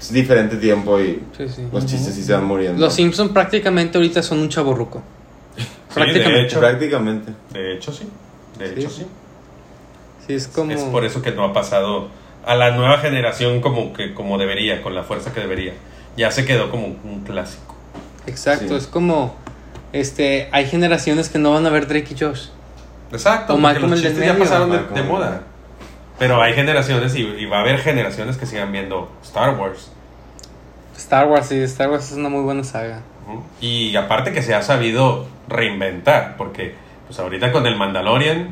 es 0.00 0.12
diferente 0.12 0.56
tiempo 0.56 0.98
y 1.00 1.22
Sí, 1.36 1.48
sí. 1.48 1.66
los 1.72 1.86
chistes 1.86 2.14
sí 2.14 2.22
se 2.22 2.32
van 2.32 2.44
muriendo. 2.44 2.80
Los 2.80 2.94
Simpsons 2.94 3.32
prácticamente 3.32 3.98
ahorita 3.98 4.22
son 4.22 4.38
un 4.40 4.48
chaborruco. 4.48 5.02
Sí, 5.56 5.64
prácticamente. 5.94 6.32
de 6.38 6.42
hecho, 6.46 6.58
Prácticamente. 6.60 7.32
de 7.52 7.74
hecho 7.74 7.92
sí. 7.92 8.08
De 8.58 8.68
Sí. 8.74 8.80
hecho 8.80 8.90
sí. 8.90 9.06
Sí, 10.26 10.34
es 10.34 10.48
como. 10.48 10.72
Es 10.72 10.82
por 10.82 11.04
eso 11.04 11.22
que 11.22 11.32
no 11.32 11.44
ha 11.44 11.52
pasado 11.52 12.08
a 12.46 12.54
la 12.54 12.70
nueva 12.70 12.98
generación 12.98 13.60
como 13.60 13.92
que 13.92 14.14
como 14.14 14.38
debería, 14.38 14.82
con 14.82 14.94
la 14.94 15.02
fuerza 15.02 15.32
que 15.32 15.40
debería. 15.40 15.74
Ya 16.16 16.30
se 16.30 16.44
quedó 16.44 16.70
como 16.70 16.86
un 16.86 17.20
clásico. 17.24 17.74
Exacto, 18.26 18.68
Sí. 18.68 18.74
es 18.74 18.86
como. 18.86 19.34
Este, 19.92 20.48
hay 20.52 20.66
generaciones 20.66 21.28
que 21.28 21.38
no 21.38 21.52
van 21.52 21.66
a 21.66 21.70
ver 21.70 21.86
Drake 21.88 22.14
y 22.14 22.18
Josh. 22.18 22.46
Exacto. 23.12 23.54
O 23.54 23.58
Malcolm 23.58 23.90
los 23.90 24.02
el 24.04 24.14
del 24.14 24.24
ya 24.26 24.32
medio. 24.32 24.44
pasaron 24.44 24.70
de, 24.70 24.76
Malcolm 24.78 24.94
de 24.94 25.00
el- 25.00 25.06
moda. 25.08 25.42
Pero 26.18 26.42
hay 26.42 26.52
generaciones 26.52 27.14
y, 27.16 27.22
y 27.22 27.46
va 27.46 27.58
a 27.58 27.60
haber 27.60 27.78
generaciones 27.78 28.36
que 28.36 28.44
sigan 28.46 28.70
viendo 28.72 29.10
Star 29.22 29.56
Wars. 29.56 29.90
Star 30.96 31.26
Wars, 31.28 31.46
sí, 31.46 31.56
Star 31.62 31.88
Wars 31.90 32.10
es 32.10 32.16
una 32.18 32.28
muy 32.28 32.42
buena 32.42 32.62
saga. 32.62 33.00
Y 33.60 33.96
aparte 33.96 34.32
que 34.32 34.42
se 34.42 34.54
ha 34.54 34.60
sabido 34.62 35.26
reinventar, 35.48 36.36
porque 36.36 36.74
pues 37.06 37.18
ahorita 37.18 37.52
con 37.52 37.66
el 37.66 37.76
Mandalorian 37.76 38.48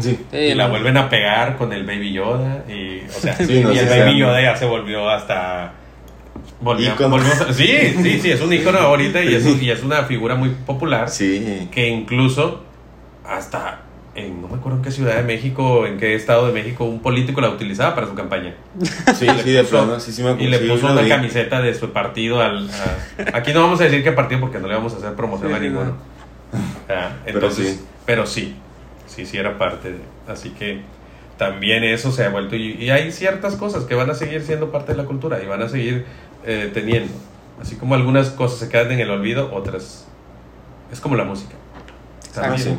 Sí. 0.00 0.18
Sí, 0.30 0.36
y 0.38 0.54
la 0.54 0.68
vuelven 0.68 0.96
a 0.96 1.10
pegar 1.10 1.58
con 1.58 1.70
el 1.74 1.84
Baby 1.84 2.12
Yoda 2.14 2.64
y 2.66 3.02
o 3.06 3.12
sea, 3.12 3.36
Sí, 3.36 3.60
no 3.62 3.72
y 3.74 3.78
el 3.78 3.86
Baby. 3.90 4.16
Yoda 4.18 4.40
ya 4.40 4.56
se 4.56 4.64
volvió 4.64 5.10
hasta 5.10 5.72
volvió- 6.62 6.92
a- 6.92 7.52
sí, 7.52 7.94
sí, 8.02 8.20
sí, 8.20 8.30
es 8.30 8.40
un 8.40 8.52
icono 8.54 8.78
ahorita 8.78 9.20
y 9.22 9.34
es, 9.34 9.44
y 9.62 9.70
es 9.70 9.82
una 9.82 10.04
figura 10.04 10.34
muy 10.34 10.48
popular 10.48 11.10
Sí. 11.10 11.68
que 11.70 11.88
incluso 11.90 12.62
hasta 13.28 13.80
en 14.14 14.42
no 14.42 14.48
me 14.48 14.56
acuerdo 14.56 14.78
en 14.78 14.84
qué 14.84 14.90
ciudad 14.90 15.16
de 15.16 15.22
México, 15.22 15.86
en 15.86 15.96
qué 15.98 16.14
estado 16.14 16.46
de 16.46 16.52
México 16.52 16.84
un 16.84 17.00
político 17.00 17.40
la 17.40 17.48
utilizaba 17.50 17.94
para 17.94 18.06
su 18.06 18.14
campaña. 18.14 18.54
Sí, 19.14 19.26
sí, 19.42 19.50
de 19.52 19.64
plano. 19.64 19.98
Sí, 20.00 20.12
sí 20.12 20.22
me 20.22 20.32
Y 20.42 20.48
le 20.48 20.58
puso 20.60 20.92
una 20.92 21.06
camiseta 21.08 21.60
de 21.62 21.74
su 21.74 21.90
partido 21.92 22.40
al... 22.42 22.68
a- 22.70 23.36
aquí 23.38 23.52
no 23.52 23.62
vamos 23.62 23.80
a 23.80 23.84
decir 23.84 24.02
qué 24.04 24.12
partido 24.12 24.40
porque 24.40 24.58
no 24.58 24.68
le 24.68 24.74
vamos 24.74 24.92
a 24.94 24.96
hacer 24.98 25.14
promoción 25.14 25.50
Sí, 25.50 25.56
a 25.56 25.60
ninguno. 25.60 25.92
Ah, 26.90 27.12
Pero 27.24 27.38
entonces, 27.38 27.68
sí. 27.76 27.84
pero 28.04 28.26
sí, 28.26 28.56
sí, 29.06 29.24
sí 29.24 29.38
era 29.38 29.56
parte 29.56 29.92
de... 29.92 29.98
Así 30.28 30.50
que 30.50 30.82
también 31.38 31.82
eso 31.82 32.12
se 32.12 32.24
ha 32.24 32.28
vuelto... 32.28 32.54
Y, 32.56 32.72
y 32.74 32.90
hay 32.90 33.10
ciertas 33.12 33.56
cosas 33.56 33.84
que 33.84 33.94
van 33.94 34.10
a 34.10 34.14
seguir 34.14 34.42
siendo 34.42 34.70
parte 34.70 34.92
de 34.92 34.98
la 34.98 35.04
cultura 35.04 35.42
y 35.42 35.46
van 35.46 35.62
a 35.62 35.68
seguir 35.70 36.04
eh, 36.44 36.70
teniendo. 36.74 37.14
Así 37.60 37.76
como 37.76 37.94
algunas 37.94 38.28
cosas 38.30 38.58
se 38.58 38.68
quedan 38.68 38.92
en 38.92 39.00
el 39.00 39.10
olvido, 39.10 39.50
otras... 39.54 40.06
Es 40.92 41.00
como 41.00 41.16
la 41.16 41.24
música. 41.24 41.54
Ah, 42.36 42.42
También. 42.42 42.62
sí. 42.62 42.78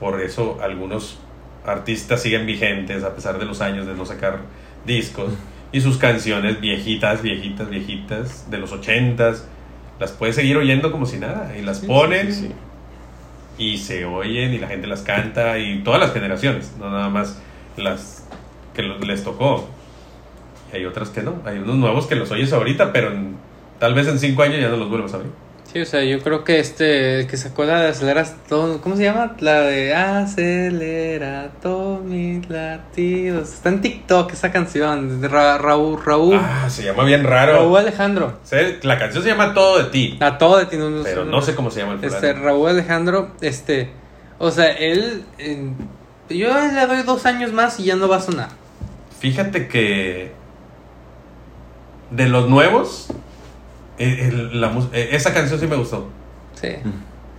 Por 0.00 0.20
eso 0.20 0.58
algunos 0.62 1.18
artistas 1.66 2.22
siguen 2.22 2.46
vigentes 2.46 3.04
a 3.04 3.14
pesar 3.14 3.38
de 3.38 3.44
los 3.44 3.60
años 3.60 3.86
de 3.86 3.94
no 3.94 4.06
sacar 4.06 4.40
discos. 4.86 5.32
Y 5.72 5.80
sus 5.80 5.98
canciones 5.98 6.60
viejitas, 6.60 7.20
viejitas, 7.22 7.68
viejitas, 7.68 8.50
de 8.50 8.58
los 8.58 8.72
ochentas, 8.72 9.46
las 10.00 10.12
puedes 10.12 10.36
seguir 10.36 10.56
oyendo 10.56 10.90
como 10.92 11.04
si 11.04 11.18
nada. 11.18 11.52
Y 11.58 11.62
las 11.62 11.80
Sí, 11.80 11.86
ponen 11.86 12.32
Sí, 12.32 12.48
sí. 12.48 12.52
y 13.58 13.78
se 13.78 14.04
oyen 14.04 14.54
y 14.54 14.58
la 14.58 14.68
gente 14.68 14.86
las 14.86 15.02
canta 15.02 15.58
y 15.58 15.80
todas 15.82 16.00
las 16.00 16.12
generaciones, 16.12 16.74
no 16.78 16.90
nada 16.90 17.08
más 17.10 17.38
las 17.76 18.24
que 18.74 18.82
les 18.82 19.24
tocó. 19.24 19.68
Y 20.72 20.76
hay 20.76 20.84
otras 20.86 21.10
que 21.10 21.22
no. 21.22 21.42
Hay 21.44 21.58
unos 21.58 21.76
nuevos 21.76 22.06
que 22.06 22.14
los 22.14 22.30
oyes 22.30 22.52
ahorita, 22.52 22.92
pero 22.92 23.10
en- 23.12 23.36
tal 23.78 23.94
vez 23.94 24.06
en 24.08 24.18
cinco 24.18 24.42
años 24.42 24.60
ya 24.60 24.68
no 24.68 24.76
los 24.76 24.88
vuelvas 24.88 25.12
a 25.14 25.18
oír. 25.18 25.26
Sí, 25.78 25.82
o 25.82 25.86
sea, 25.86 26.02
yo 26.02 26.18
creo 26.24 26.42
que 26.42 26.58
este, 26.58 27.28
que 27.28 27.36
sacó 27.36 27.62
la 27.64 27.80
de 27.80 27.88
aceleras 27.90 28.34
todo, 28.48 28.80
¿cómo 28.80 28.96
se 28.96 29.04
llama? 29.04 29.36
La 29.38 29.60
de 29.60 29.94
acelera 29.94 31.52
todos 31.62 32.02
mis 32.02 32.48
latidos. 32.50 33.52
Está 33.52 33.68
en 33.68 33.80
TikTok 33.80 34.32
esa 34.32 34.50
canción, 34.50 35.20
de 35.20 35.28
Ra- 35.28 35.56
Raúl, 35.58 36.00
Raúl, 36.04 36.34
Ah, 36.42 36.68
se 36.68 36.82
llama 36.82 37.04
bien 37.04 37.22
raro. 37.22 37.52
Raúl 37.58 37.78
Alejandro. 37.78 38.38
La 38.82 38.98
canción 38.98 39.22
se 39.22 39.28
llama 39.28 39.54
Todo 39.54 39.78
de 39.78 39.84
ti, 39.90 40.16
A 40.20 40.36
todo 40.36 40.56
de 40.58 40.66
ti, 40.66 40.76
no, 40.76 40.90
pero 41.04 41.24
no 41.24 41.40
sé 41.42 41.54
cómo 41.54 41.70
se 41.70 41.78
llama 41.80 41.92
el 41.92 41.98
fulano. 42.00 42.16
Este, 42.16 42.32
Raúl 42.32 42.68
Alejandro, 42.70 43.30
este, 43.40 43.90
o 44.38 44.50
sea, 44.50 44.66
él, 44.72 45.22
yo 46.28 46.48
le 46.72 46.86
doy 46.88 47.02
dos 47.04 47.24
años 47.24 47.52
más 47.52 47.78
y 47.78 47.84
ya 47.84 47.94
no 47.94 48.08
va 48.08 48.16
a 48.16 48.20
sonar. 48.20 48.48
Fíjate 49.20 49.68
que 49.68 50.32
de 52.10 52.28
los 52.28 52.48
nuevos, 52.48 53.08
el- 53.98 54.60
la 54.60 54.72
eh, 54.92 55.10
esa 55.12 55.32
canción 55.34 55.58
sí 55.60 55.66
me 55.66 55.76
gustó. 55.76 56.08
Sí. 56.54 56.68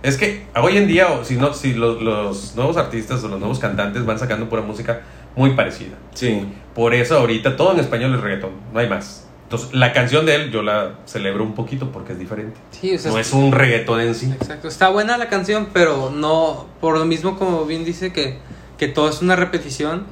Es 0.02 0.16
que 0.16 0.46
hoy 0.56 0.78
en 0.78 0.86
día, 0.86 1.08
o 1.12 1.24
si 1.24 1.36
no, 1.36 1.52
si 1.52 1.74
los, 1.74 2.00
los 2.00 2.54
nuevos 2.56 2.76
artistas 2.78 3.22
o 3.24 3.28
los 3.28 3.38
nuevos 3.38 3.58
cantantes 3.58 4.06
van 4.06 4.18
sacando 4.18 4.48
pura 4.48 4.62
música 4.62 5.02
muy 5.36 5.50
parecida. 5.54 5.96
Sí. 6.14 6.46
Por 6.74 6.94
eso 6.94 7.18
ahorita 7.18 7.56
todo 7.56 7.72
en 7.74 7.80
español 7.80 8.14
es 8.14 8.20
reggaetón, 8.20 8.50
no 8.72 8.78
hay 8.80 8.88
más. 8.88 9.26
Entonces, 9.44 9.74
la 9.74 9.92
canción 9.92 10.24
de 10.26 10.36
él 10.36 10.50
yo 10.52 10.62
la 10.62 10.92
celebro 11.06 11.42
un 11.42 11.54
poquito 11.54 11.90
porque 11.90 12.12
es 12.12 12.18
diferente. 12.18 12.58
Sí, 12.70 12.94
o 12.94 12.98
sea, 12.98 13.10
No 13.10 13.18
es 13.18 13.32
un 13.32 13.50
reggaetón 13.52 14.00
en 14.00 14.14
sí. 14.14 14.32
Exacto, 14.40 14.68
está 14.68 14.88
buena 14.90 15.18
la 15.18 15.28
canción, 15.28 15.68
pero 15.72 16.10
no, 16.10 16.66
por 16.80 16.96
lo 16.96 17.04
mismo 17.04 17.36
como 17.36 17.64
bien 17.66 17.84
dice 17.84 18.12
que, 18.12 18.38
que 18.80 18.88
todo 18.88 19.10
es 19.10 19.20
una 19.20 19.36
repetición. 19.36 20.06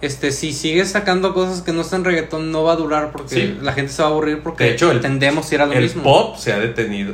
Este, 0.00 0.32
si 0.32 0.54
sigues 0.54 0.90
sacando 0.92 1.34
cosas 1.34 1.60
que 1.60 1.72
no 1.74 1.82
están 1.82 2.04
reggaetón, 2.04 2.50
no 2.50 2.64
va 2.64 2.72
a 2.72 2.76
durar 2.76 3.12
porque 3.12 3.34
Sí. 3.34 3.58
la 3.60 3.74
gente 3.74 3.92
se 3.92 4.00
va 4.00 4.08
a 4.08 4.10
aburrir 4.12 4.42
porque 4.42 4.64
De 4.64 4.70
hecho, 4.70 4.90
el- 4.90 5.00
tendemos 5.02 5.52
a 5.52 5.54
ir 5.54 5.60
a 5.60 5.66
lo 5.66 5.74
El 5.74 5.82
mismo. 5.82 6.02
pop 6.02 6.36
se 6.38 6.54
ha 6.54 6.58
detenido. 6.58 7.12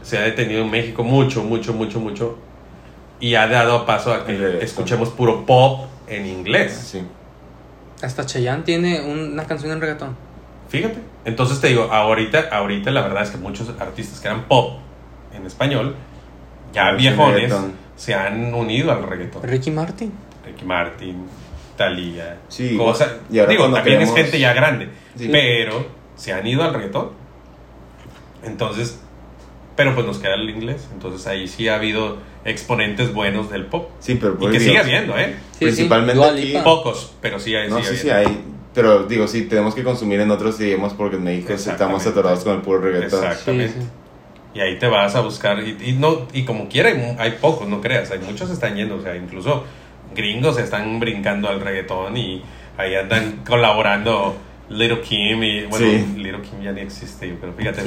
Se 0.00 0.16
ha 0.16 0.22
detenido 0.22 0.62
en 0.62 0.70
México 0.70 1.04
mucho, 1.04 1.44
mucho, 1.44 1.74
mucho, 1.74 2.00
mucho. 2.00 2.38
Y 3.20 3.34
ha 3.34 3.46
dado 3.46 3.84
paso 3.84 4.10
a 4.14 4.24
que 4.24 4.32
El 4.32 4.38
reggaetón. 4.38 4.62
escuchemos 4.64 5.10
puro 5.10 5.44
pop 5.44 5.84
en 6.08 6.24
inglés. 6.24 6.72
Sí. 6.92 7.02
Hasta 8.02 8.24
Chayanne 8.24 8.62
tiene 8.62 9.02
una 9.02 9.44
canción 9.44 9.70
en 9.70 9.82
reggaetón. 9.82 10.16
Fíjate. 10.70 10.98
Entonces 11.26 11.60
te 11.60 11.68
digo, 11.68 11.92
ahorita, 11.92 12.48
ahorita 12.50 12.90
la 12.90 13.02
verdad 13.02 13.22
es 13.22 13.30
que 13.30 13.36
muchos 13.36 13.68
artistas 13.78 14.18
que 14.18 14.28
eran 14.28 14.44
pop 14.48 14.78
en 15.34 15.44
español 15.46 15.94
ya 16.72 16.92
viejones 16.92 17.34
reggaetón. 17.50 17.72
se 17.96 18.14
han 18.14 18.54
unido 18.54 18.92
al 18.92 19.02
reggaetón. 19.06 19.42
Ricky 19.42 19.70
Martin. 19.70 20.12
Ricky 20.44 20.64
Martin, 20.64 21.24
Thalía, 21.76 22.38
Sí, 22.48 22.76
cosa- 22.76 23.18
y 23.30 23.38
ahora 23.38 23.50
digo, 23.50 23.64
también 23.64 23.84
queremos- 23.98 24.16
es 24.16 24.22
gente 24.24 24.38
ya 24.40 24.52
grande, 24.52 24.88
Sí. 25.16 25.28
pero 25.30 25.86
se 26.16 26.32
han 26.32 26.46
ido 26.46 26.62
al 26.62 26.74
reggaetón. 26.74 27.10
Entonces, 28.44 29.00
pero 29.76 29.94
pues 29.94 30.06
nos 30.06 30.18
queda 30.18 30.34
el 30.34 30.48
inglés, 30.50 30.88
entonces 30.92 31.26
ahí 31.26 31.48
sí 31.48 31.68
ha 31.68 31.76
habido 31.76 32.18
exponentes 32.44 33.12
buenos 33.14 33.50
del 33.50 33.66
pop. 33.66 33.90
Sí, 34.00 34.16
pero 34.16 34.34
Y 34.34 34.36
pues, 34.36 34.52
que 34.52 34.58
digo, 34.58 34.70
sigue 34.72 34.80
habiendo, 34.82 35.16
¿eh? 35.18 35.36
Sí, 35.52 35.64
Principalmente 35.66 36.24
aquí-. 36.24 36.54
Pocos, 36.64 37.14
pero 37.20 37.38
sí 37.38 37.54
hay. 37.54 37.68
No, 37.70 37.82
sí, 37.82 37.96
sí 37.96 38.10
hay. 38.10 38.44
Pero 38.74 39.04
digo, 39.04 39.28
sí, 39.28 39.42
tenemos 39.42 39.74
que 39.74 39.84
consumir 39.84 40.20
en 40.20 40.30
otros 40.30 40.58
idiomas 40.60 40.94
porque 40.94 41.16
en 41.16 41.24
México 41.24 41.52
estamos 41.52 42.02
saturados 42.02 42.42
con 42.42 42.56
el 42.56 42.62
puro 42.62 42.80
reggaetón. 42.80 43.20
Sí, 43.20 43.26
Exactamente. 43.26 43.74
Y 44.54 44.60
ahí 44.60 44.78
te 44.78 44.86
vas 44.86 45.14
a 45.14 45.20
buscar, 45.20 45.60
y, 45.60 45.76
y 45.82 45.92
no, 45.92 46.28
y 46.32 46.44
como 46.44 46.68
quiera, 46.68 46.90
hay, 46.90 47.16
hay 47.18 47.30
pocos, 47.40 47.66
no 47.68 47.80
creas, 47.80 48.10
hay 48.10 48.18
muchos 48.18 48.50
están 48.50 48.76
yendo, 48.76 48.96
o 48.96 49.02
sea, 49.02 49.16
incluso 49.16 49.64
gringos 50.14 50.58
están 50.58 51.00
brincando 51.00 51.48
al 51.48 51.60
reggaetón 51.60 52.16
y 52.16 52.42
ahí 52.76 52.94
andan 52.94 53.40
colaborando 53.46 54.36
Little 54.68 55.00
Kim 55.00 55.42
y, 55.42 55.64
bueno, 55.64 55.86
Sí. 55.86 56.06
Little 56.16 56.42
Kim 56.42 56.62
ya 56.62 56.72
ni 56.72 56.80
existe, 56.82 57.34
pero 57.40 57.52
fíjate, 57.54 57.82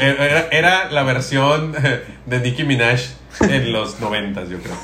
era, 0.00 0.48
era 0.50 0.90
la 0.90 1.02
versión 1.02 1.74
de 2.26 2.40
Nicki 2.40 2.64
Minaj 2.64 3.00
en 3.40 3.72
los 3.72 4.00
noventas, 4.00 4.48
yo 4.48 4.58
creo. 4.58 4.76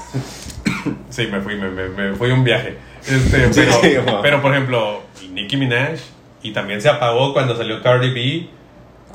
Sí, 1.10 1.28
me 1.30 1.40
fui, 1.40 1.56
me, 1.56 1.68
me, 1.70 1.88
me 1.88 2.14
fui 2.14 2.30
un 2.30 2.44
viaje. 2.44 2.76
Este, 3.06 3.48
pero, 3.48 3.52
sí, 3.52 3.90
pero, 4.22 4.42
por 4.42 4.52
ejemplo, 4.52 5.02
Nicki 5.30 5.56
Minaj, 5.56 5.98
y 6.42 6.52
también 6.52 6.80
se 6.80 6.88
apagó 6.88 7.32
cuando 7.32 7.56
salió 7.56 7.82
Cardi 7.82 8.10
B, 8.10 8.48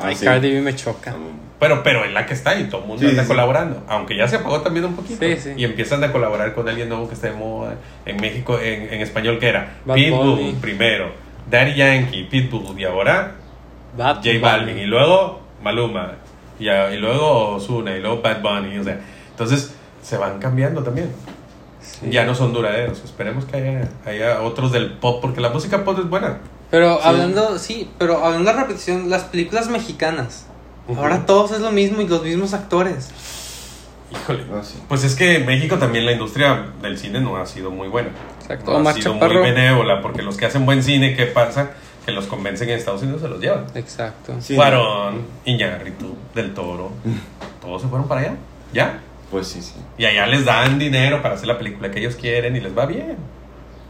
Ah, 0.01 0.15
sí. 0.15 0.25
Cardi 0.25 0.51
B 0.53 0.61
me 0.61 0.75
choca. 0.75 1.13
pero, 1.59 1.83
pero 1.83 2.05
es 2.05 2.13
la 2.13 2.25
que 2.25 2.33
está 2.33 2.57
y 2.59 2.65
todo 2.69 2.81
el 2.81 2.87
mundo 2.87 3.01
Sí, 3.03 3.09
anda 3.09 3.23
sí. 3.23 3.27
colaborando. 3.27 3.83
Aunque 3.87 4.15
ya 4.15 4.27
se 4.27 4.37
apagó 4.37 4.61
también 4.61 4.85
un 4.85 4.95
poquito. 4.95 5.19
Sí, 5.25 5.35
sí. 5.37 5.53
Y 5.57 5.65
empiezan 5.65 6.03
a 6.03 6.11
colaborar 6.11 6.53
con 6.53 6.67
alguien 6.69 6.87
nuevo 6.89 7.07
que 7.07 7.15
está 7.15 7.27
de 7.27 7.33
moda. 7.33 7.75
En 8.05 8.17
México, 8.17 8.59
en, 8.59 8.93
en 8.93 9.01
español, 9.01 9.39
que 9.39 9.49
era? 9.49 9.75
Bad 9.85 9.95
Pitbull 9.95 10.35
Bunny. 10.37 10.53
primero. 10.61 11.11
Daddy 11.49 11.75
Yankee, 11.75 12.23
Pitbull. 12.23 12.79
Y 12.79 12.83
ahora 12.85 13.33
Bad 13.97 14.17
J 14.17 14.29
Balvin. 14.41 14.77
Y 14.77 14.85
luego 14.85 15.41
Maluma. 15.61 16.13
Y, 16.59 16.69
y 16.69 16.97
luego 16.97 17.55
Ozuna. 17.55 17.95
Y 17.97 18.01
luego 18.01 18.21
Bad 18.21 18.41
Bunny. 18.41 18.77
O 18.77 18.83
sea, 18.83 18.99
entonces 19.31 19.73
se 20.01 20.17
van 20.17 20.39
cambiando 20.39 20.83
también. 20.83 21.09
Sí. 21.81 22.07
Ya 22.11 22.23
no 22.25 22.35
son 22.35 22.53
duraderos. 22.53 23.03
Esperemos 23.03 23.45
que 23.45 23.57
haya, 23.57 23.89
haya 24.05 24.41
otros 24.43 24.71
del 24.71 24.91
pop. 24.93 25.19
Porque 25.21 25.41
la 25.41 25.49
música 25.49 25.83
pop 25.83 25.97
es 25.99 26.07
buena. 26.07 26.37
Pero 26.71 26.97
Sí. 26.97 27.01
hablando, 27.07 27.57
sí, 27.59 27.89
pero 27.97 28.23
hablando 28.23 28.51
de 28.51 28.57
repetición, 28.61 29.09
las 29.09 29.23
películas 29.23 29.69
mexicanas. 29.69 30.45
Ujú. 30.87 30.99
Ahora 30.99 31.25
todos 31.25 31.51
es 31.51 31.61
lo 31.61 31.71
mismo 31.71 32.01
y 32.01 32.07
los 32.07 32.23
mismos 32.23 32.53
actores. 32.53 33.09
Híjole. 34.11 34.43
Ah, 34.53 34.61
sí. 34.63 34.75
Pues 34.87 35.03
es 35.03 35.15
que 35.15 35.35
en 35.37 35.45
México 35.45 35.77
también 35.77 36.05
la 36.05 36.11
industria 36.13 36.67
del 36.81 36.97
cine 36.97 37.21
no 37.21 37.37
ha 37.37 37.45
sido 37.45 37.69
muy 37.69 37.87
buena. 37.87 38.09
Exacto. 38.41 38.79
No 38.79 38.89
ha 38.89 38.93
sido 38.93 39.13
Chaparro. 39.13 39.33
muy 39.41 39.51
benévola, 39.51 40.01
porque 40.01 40.23
los 40.23 40.35
que 40.37 40.45
hacen 40.47 40.65
buen 40.65 40.81
cine, 40.81 41.15
¿qué 41.15 41.25
pasa? 41.27 41.71
Que 42.05 42.11
los 42.11 42.25
convencen 42.25 42.69
en 42.69 42.77
Estados 42.79 43.03
Unidos, 43.03 43.21
se 43.21 43.27
los 43.27 43.39
llevan. 43.39 43.65
Exacto. 43.75 44.33
Sí, 44.39 44.55
Cuarón, 44.55 45.21
Iñárritu, 45.45 46.15
Del 46.33 46.53
Toro, 46.55 46.91
todos 47.61 47.83
se 47.83 47.87
fueron 47.87 48.07
para 48.07 48.21
allá, 48.21 48.33
¿ya? 48.73 48.99
Pues 49.29 49.47
sí, 49.47 49.61
sí. 49.61 49.75
Y 49.99 50.05
allá 50.05 50.25
les 50.25 50.43
dan 50.45 50.79
dinero 50.79 51.21
para 51.21 51.35
hacer 51.35 51.47
la 51.47 51.59
película 51.59 51.91
que 51.91 51.99
ellos 51.99 52.15
quieren 52.15 52.55
y 52.55 52.61
les 52.61 52.75
va 52.75 52.87
bien. 52.87 53.15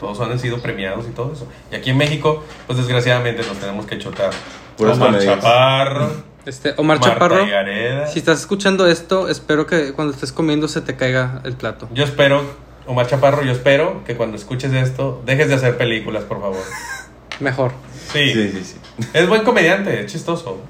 Todos 0.00 0.18
han 0.20 0.38
sido 0.38 0.58
premiados 0.60 1.06
y 1.06 1.10
todo 1.12 1.32
eso. 1.32 1.46
Y 1.70 1.76
aquí 1.76 1.90
en 1.90 1.98
México, 1.98 2.42
pues 2.66 2.78
desgraciadamente 2.78 3.42
nos 3.46 3.58
tenemos 3.58 3.86
que 3.86 3.98
chotar. 3.98 4.30
Omar 4.78 4.98
comedias. 4.98 5.24
Chaparro, 5.24 6.10
Este, 6.46 6.70
Omar 6.78 6.98
Marta 6.98 7.12
Chaparro. 7.12 7.46
Gareda. 7.46 8.06
Si 8.06 8.18
estás 8.18 8.40
escuchando 8.40 8.86
esto, 8.86 9.28
espero 9.28 9.66
que 9.66 9.92
cuando 9.92 10.14
estés 10.14 10.32
comiendo 10.32 10.68
se 10.68 10.80
te 10.80 10.96
caiga 10.96 11.42
el 11.44 11.52
plato. 11.54 11.86
Yo 11.92 12.02
espero, 12.04 12.42
Omar 12.86 13.06
Chaparro, 13.06 13.42
yo 13.42 13.52
espero 13.52 14.02
que 14.06 14.16
cuando 14.16 14.36
escuches 14.38 14.72
esto, 14.72 15.22
dejes 15.26 15.48
de 15.48 15.54
hacer 15.56 15.76
películas, 15.76 16.24
por 16.24 16.40
favor. 16.40 16.62
Mejor. 17.40 17.72
Sí, 18.12 18.32
Sí, 18.32 18.48
sí, 18.52 18.64
sí. 18.64 19.06
es 19.12 19.28
buen 19.28 19.42
comediante, 19.44 20.00
es 20.00 20.10
chistoso. 20.10 20.60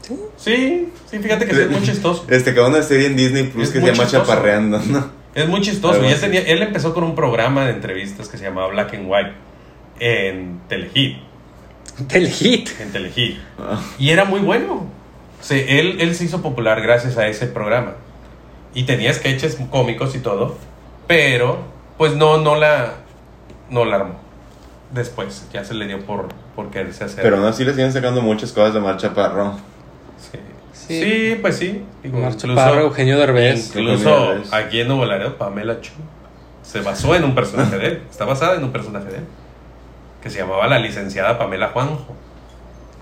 ¿Sí? 0.00 0.16
Sí, 0.38 0.92
sí, 1.10 1.18
fíjate 1.18 1.44
que 1.46 1.54
sí 1.54 1.60
es 1.60 1.70
muy 1.70 1.82
chistoso. 1.82 2.24
Este, 2.30 2.50
acabó 2.50 2.68
una 2.68 2.82
serie 2.82 3.08
en 3.08 3.16
Disney 3.16 3.44
Plus 3.44 3.64
Es 3.68 3.74
que 3.74 3.80
se 3.80 3.86
llama 3.86 4.04
chistoso. 4.04 4.24
Chaparreando, 4.24 4.80
¿no? 4.86 5.17
Es 5.38 5.48
muy 5.48 5.60
chistoso. 5.60 6.02
Y 6.02 6.06
él, 6.06 6.12
así. 6.12 6.20
tenía- 6.22 6.42
él 6.42 6.62
empezó 6.62 6.92
con 6.94 7.04
un 7.04 7.14
programa 7.14 7.64
de 7.64 7.72
entrevistas 7.72 8.28
que 8.28 8.36
se 8.38 8.44
llamaba 8.44 8.68
Black 8.68 8.94
and 8.94 9.06
White 9.08 9.32
en 10.00 10.60
Telehit. 10.68 11.18
Telehit. 12.08 12.68
En 12.80 12.92
Telehit. 12.92 13.38
Ah, 13.58 13.80
Y 13.98 14.10
era 14.10 14.24
muy 14.24 14.40
bueno. 14.40 14.86
Él, 15.50 15.98
él 16.00 16.14
se 16.14 16.24
hizo 16.24 16.42
popular 16.42 16.80
gracias 16.82 17.16
a 17.18 17.26
ese 17.28 17.46
programa. 17.46 17.94
Y 18.74 18.84
tenía 18.84 19.12
sketches 19.12 19.58
cómicos 19.70 20.14
y 20.14 20.18
todo. 20.18 20.56
Pero, 21.06 21.58
pues 21.96 22.14
no, 22.14 22.38
no 22.38 22.54
la, 22.54 22.94
no 23.70 23.84
la 23.84 23.96
armó. 23.96 24.14
Después, 24.92 25.46
ya 25.52 25.64
se 25.64 25.74
le 25.74 25.86
dio 25.86 26.00
por, 26.04 26.28
por 26.54 26.70
quererse 26.70 27.04
hacer. 27.04 27.22
Pero 27.22 27.36
aún 27.36 27.46
así 27.46 27.64
le 27.64 27.72
siguen 27.72 27.92
sacando 27.92 28.20
muchas 28.22 28.52
cosas 28.52 28.74
de 28.74 28.80
Mar 28.80 28.96
Chaparro. 28.96 29.58
Sí. 30.88 31.38
Pues 31.40 31.56
sí. 31.56 31.82
Digo, 32.02 32.18
Omar 32.18 32.32
incluso- 32.32 32.74
Eugenio 32.80 33.18
Derbez. 33.18 33.66
Incluso 33.68 34.34
aquí 34.52 34.80
en 34.80 34.88
Nuevo 34.88 35.04
Laredo, 35.04 35.36
Pamela 35.36 35.80
Chu 35.80 35.92
se 36.62 36.80
basó 36.80 37.14
en 37.14 37.24
un 37.24 37.34
personaje 37.34 37.78
de 37.78 37.86
él. 37.86 38.02
Está 38.10 38.24
basada 38.24 38.56
en 38.56 38.64
un 38.64 38.72
personaje 38.72 39.06
de 39.06 39.16
él. 39.18 39.24
Que 40.22 40.30
se 40.30 40.38
llamaba 40.38 40.66
la 40.66 40.78
licenciada 40.78 41.38
Pamela 41.38 41.68
Juanjo. 41.68 42.14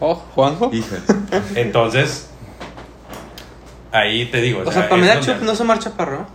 Oh, 0.01 0.15
Juanjo. 0.15 0.71
Hija. 0.73 0.97
Entonces, 1.55 2.29
ahí 3.93 4.27
te 4.27 4.41
digo. 4.43 4.63
O 4.67 4.71
sea, 4.71 4.83
es 4.83 4.89
Pamela 4.89 5.21
Chup 5.21 5.41
no 5.43 5.53
es 5.53 5.61
Omar 5.61 5.79
Chaparro. 5.79 6.27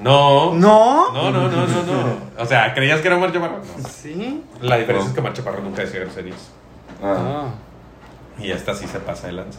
No. 0.00 0.54
No. 0.54 1.12
No, 1.12 1.30
no, 1.30 1.48
no, 1.48 1.66
no, 1.66 1.82
no. 1.82 2.16
O 2.38 2.46
sea, 2.46 2.74
¿creías 2.74 3.00
que 3.00 3.06
era 3.08 3.16
Omar 3.16 3.32
Chaparro? 3.32 3.58
No. 3.58 3.88
Sí. 3.88 4.42
La 4.60 4.76
diferencia 4.76 5.04
No. 5.04 5.08
es 5.08 5.14
que 5.14 5.20
Omar 5.20 5.32
Chaparro 5.32 5.60
nunca 5.62 5.82
decía 5.82 6.00
groserías. 6.00 6.50
Ah. 7.02 7.16
Ah, 7.46 7.48
Y 8.42 8.50
esta 8.50 8.74
sí 8.74 8.86
se 8.86 8.98
pasa 9.00 9.26
de 9.28 9.34
lanza. 9.34 9.58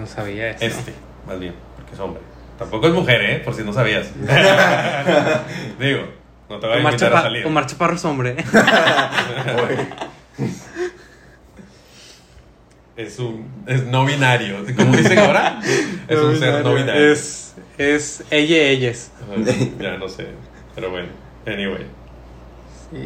No 0.00 0.06
sabía 0.06 0.50
eso. 0.50 0.64
Este, 0.64 0.92
más 1.26 1.38
bien, 1.38 1.54
porque 1.76 1.94
es 1.94 2.00
hombre. 2.00 2.22
Tampoco 2.58 2.88
es 2.88 2.92
mujer, 2.92 3.22
¿eh? 3.22 3.38
Por 3.44 3.54
si 3.54 3.62
no 3.62 3.72
sabías. 3.72 4.10
Digo, 5.78 6.02
no 6.48 6.58
te 6.58 6.66
voy 6.66 6.76
a 6.76 6.80
Omar, 6.80 6.92
invitar 6.92 7.12
a 7.12 7.16
Chapa- 7.16 7.22
salir. 7.22 7.46
Omar 7.46 7.66
Chaparro 7.66 7.94
es 7.94 8.04
hombre. 8.04 8.36
Es 12.96 13.18
un. 13.18 13.46
Es 13.66 13.84
no 13.86 14.04
binario. 14.04 14.58
¿Cómo 14.76 14.94
dicen 14.94 15.18
ahora? 15.18 15.58
Es 16.06 16.18
un 16.18 16.38
ser 16.38 16.62
no 16.62 16.74
binario. 16.74 17.12
Es, 17.12 17.54
es 17.78 18.24
ella, 18.30 18.58
ellas. 18.58 19.10
Ya 19.78 19.96
no 19.96 20.06
sé. 20.06 20.26
Pero 20.74 20.90
bueno, 20.90 21.08
anyway. 21.46 21.86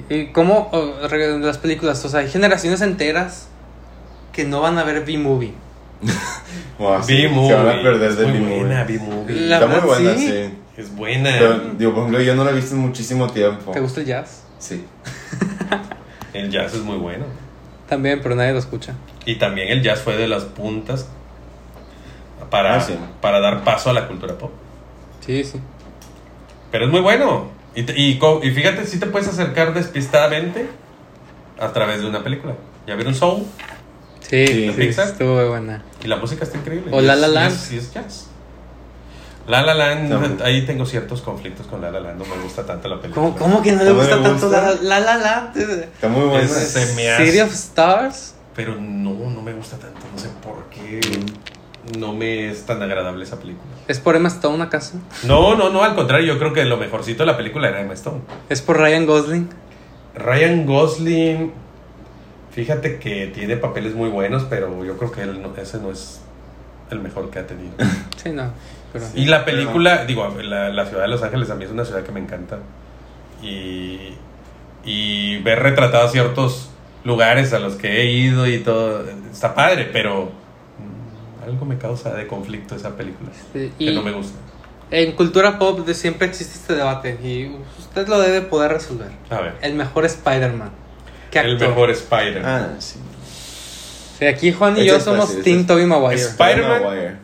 ¿Y, 0.09 0.33
cómo 0.33 0.69
oh, 0.73 1.07
las 1.39 1.59
películas? 1.59 2.05
O 2.05 2.09
sea, 2.09 2.21
hay 2.21 2.29
generaciones 2.29 2.81
enteras 2.81 3.49
que 4.33 4.45
no 4.45 4.63
van 4.63 4.79
a 4.79 4.85
ver 4.85 5.05
B-Movie. 5.05 5.55
B-Movie. 7.09 7.49
Se 7.49 7.55
van 7.55 7.69
a 7.79 7.83
perder 7.83 8.11
es 8.11 8.17
de 8.19 8.27
muy 8.27 8.63
B-Movie. 8.65 9.45
Está 9.53 9.67
muy 9.67 9.81
buena, 9.81 10.15
sí. 10.15 10.29
sí. 10.29 10.55
Es 10.77 10.95
buena. 10.95 11.31
Pero, 11.39 11.59
digo, 11.79 11.93
por 11.93 12.01
ejemplo, 12.03 12.21
yo 12.23 12.35
no 12.35 12.45
la 12.45 12.51
he 12.51 12.55
visto 12.55 12.75
en 12.75 12.81
muchísimo 12.81 13.29
tiempo. 13.29 13.71
¿Te 13.73 13.81
gusta 13.81 14.01
el 14.01 14.07
jazz? 14.07 14.43
Sí. 14.59 14.85
El 16.33 16.51
jazz 16.51 16.75
es 16.75 16.81
muy 16.81 16.97
bueno. 16.97 17.27
También, 17.89 18.19
pero 18.21 18.35
nadie 18.35 18.53
lo 18.53 18.59
escucha. 18.59 18.95
Y 19.25 19.37
también 19.37 19.69
el 19.69 19.83
jazz 19.83 20.01
fue 20.01 20.17
de 20.17 20.27
las 20.27 20.43
puntas 20.43 21.07
para, 22.51 22.75
Ah, 22.77 22.81
sí. 22.81 22.97
para 23.21 23.39
dar 23.41 23.63
paso 23.63 23.91
a 23.91 23.93
la 23.93 24.09
cultura 24.09 24.37
pop. 24.37 24.51
Sí, 25.25 25.45
sí. 25.45 25.61
Pero 26.73 26.87
es 26.87 26.91
muy 26.91 27.01
bueno. 27.03 27.51
Y, 27.77 27.85
te- 27.85 27.95
y, 27.97 28.19
co- 28.19 28.41
y 28.43 28.51
fíjate, 28.51 28.85
si 28.87 28.99
te 28.99 29.07
puedes 29.07 29.29
acercar 29.29 29.75
despistadamente 29.75 30.67
a 31.61 31.73
través 31.73 32.01
de 32.01 32.07
una 32.09 32.25
película. 32.25 32.55
¿Ya 32.87 32.97
vieron 32.97 33.15
Soul? 33.15 33.45
Sí, 34.29 34.47
Sí. 34.47 34.67
sí, 34.71 34.73
Pixar. 34.77 35.07
estuvo 35.09 35.35
muy 35.37 35.45
buena. 35.45 35.83
Y 36.03 36.09
la 36.09 36.17
música 36.17 36.45
está 36.45 36.59
increíble. 36.59 36.91
O 36.93 37.01
La 37.01 37.15
La 37.17 37.29
Land. 37.29 37.53
es- 37.55 37.73
y 37.73 37.79
es 37.79 37.93
jazz. 37.93 38.27
La 39.47 39.61
La 39.63 39.75
Land, 39.75 40.41
ahí 40.43 40.65
tengo 40.65 40.87
ciertos 40.87 41.21
conflictos 41.21 41.67
con 41.67 41.83
La 41.83 41.91
La 41.91 42.01
Land. 42.01 42.19
No 42.19 42.25
me 42.25 42.43
gusta 42.43 42.65
tanto 42.65 42.89
la 42.89 42.99
película. 43.01 43.27
¿Cómo, 43.27 43.37
cómo 43.37 43.63
que 43.63 43.73
no 43.73 43.85
le 43.85 43.91
¿No 43.91 43.97
gusta 43.97 44.23
tanto 44.23 44.49
la 44.49 44.73
la 44.83 45.01
la 45.01 45.17
la? 45.19 45.53
Está 45.55 46.09
muy 46.09 46.25
buena. 46.27 46.49
City 46.49 47.41
of 47.41 47.53
Stars. 47.53 48.35
Pero 48.57 48.77
no, 48.77 49.11
no 49.31 49.43
me 49.43 49.53
gusta 49.53 49.77
tanto. 49.77 50.01
No 50.13 50.19
sé 50.19 50.29
por 50.43 50.65
qué. 50.71 51.01
No 51.99 52.15
me 52.15 52.49
es 52.51 52.65
tan 52.65 52.81
agradable 52.83 53.25
esa 53.25 53.39
película. 53.39 53.67
¿Es 53.89 54.01
por 54.01 54.17
Emma 54.17 54.29
Stone 54.29 54.63
acaso? 54.65 54.95
No, 55.25 55.55
no, 55.57 55.69
no, 55.69 55.83
al 55.85 55.95
contrario. 55.95 56.33
Yo 56.33 56.39
creo 56.39 56.55
que 56.55 56.65
lo 56.65 56.79
mejorcito 56.79 57.25
de 57.25 57.27
la 57.27 57.37
película 57.37 57.69
era 57.69 57.83
Emma 57.83 57.93
Stone. 57.93 58.23
¿Es 58.49 58.63
por 58.63 58.79
Ryan 58.79 59.05
Gosling? 59.05 59.51
Ryan 60.15 60.65
Gosling, 60.65 61.53
fíjate 62.55 62.99
que 62.99 63.27
tiene 63.29 63.57
papeles 63.57 63.95
muy 63.95 64.09
buenos, 64.09 64.45
pero 64.45 64.85
yo 64.85 64.97
creo 64.97 65.11
que 65.13 65.23
él 65.23 65.43
no- 65.43 65.55
ese 65.57 65.79
no 65.79 65.91
es 65.91 66.21
el 66.91 67.01
mejor 67.01 67.31
que 67.31 67.39
ha 67.41 67.47
tenido. 67.47 67.73
Sí, 68.23 68.31
no. 68.31 68.51
Pero... 68.93 69.05
Y 69.15 69.27
la 69.27 69.45
película, 69.45 70.05
digo, 70.07 70.27
la, 70.43 70.71
la 70.71 70.87
ciudad 70.87 71.03
de 71.03 71.09
Los 71.09 71.23
Ángeles 71.23 71.51
a 71.51 71.57
mí 71.57 71.65
es 71.65 71.71
una 71.71 71.85
ciudad 71.85 72.03
que 72.05 72.13
me 72.13 72.21
encanta. 72.21 72.59
Y, 73.43 74.15
y 74.85 75.39
ver 75.43 75.59
retratados 75.61 76.13
ciertos 76.13 76.71
lugares 77.05 77.53
a 77.53 77.59
los 77.59 77.75
que 77.75 78.01
he 78.01 78.11
ido 78.13 78.47
y 78.47 78.59
todo, 78.61 79.05
está 79.31 79.55
padre, 79.55 79.91
pero 79.93 80.27
mm, 80.27 81.45
algo 81.51 81.67
me 81.67 81.77
causa 81.77 82.15
de 82.15 82.27
conflicto 82.27 82.77
esa 82.77 82.97
película. 82.97 83.31
Sí, 83.53 83.73
Que 83.79 83.93
no 83.93 84.03
me 84.03 84.13
gusta. 84.13 84.39
en 84.91 85.13
cultura 85.13 85.59
pop 85.59 85.81
de 85.81 85.93
siempre 85.95 86.27
existe 86.29 86.55
este 86.57 86.75
debate 86.75 87.19
y 87.23 87.55
usted 87.79 88.09
lo 88.09 88.19
debe 88.21 88.41
poder 88.43 88.73
resolver. 88.73 89.11
A 89.29 89.41
ver. 89.41 89.55
El 89.61 89.75
mejor 89.75 90.05
Spider-Man. 90.07 90.71
¿Qué 91.43 91.49
El 91.49 91.59
mejor 91.59 91.91
Spider. 91.91 92.43
Ah, 92.45 92.69
sí. 92.79 92.99
Sí, 94.19 94.27
aquí 94.27 94.53
Juan 94.53 94.77
y 94.79 94.85
yo 94.85 94.97
es 94.97 95.03
somos 95.03 95.43
Team 95.43 95.61
es- 95.61 95.67
Tobey 95.67 95.87
Maguire. 95.87 96.21
Spider-Man. 96.21 97.21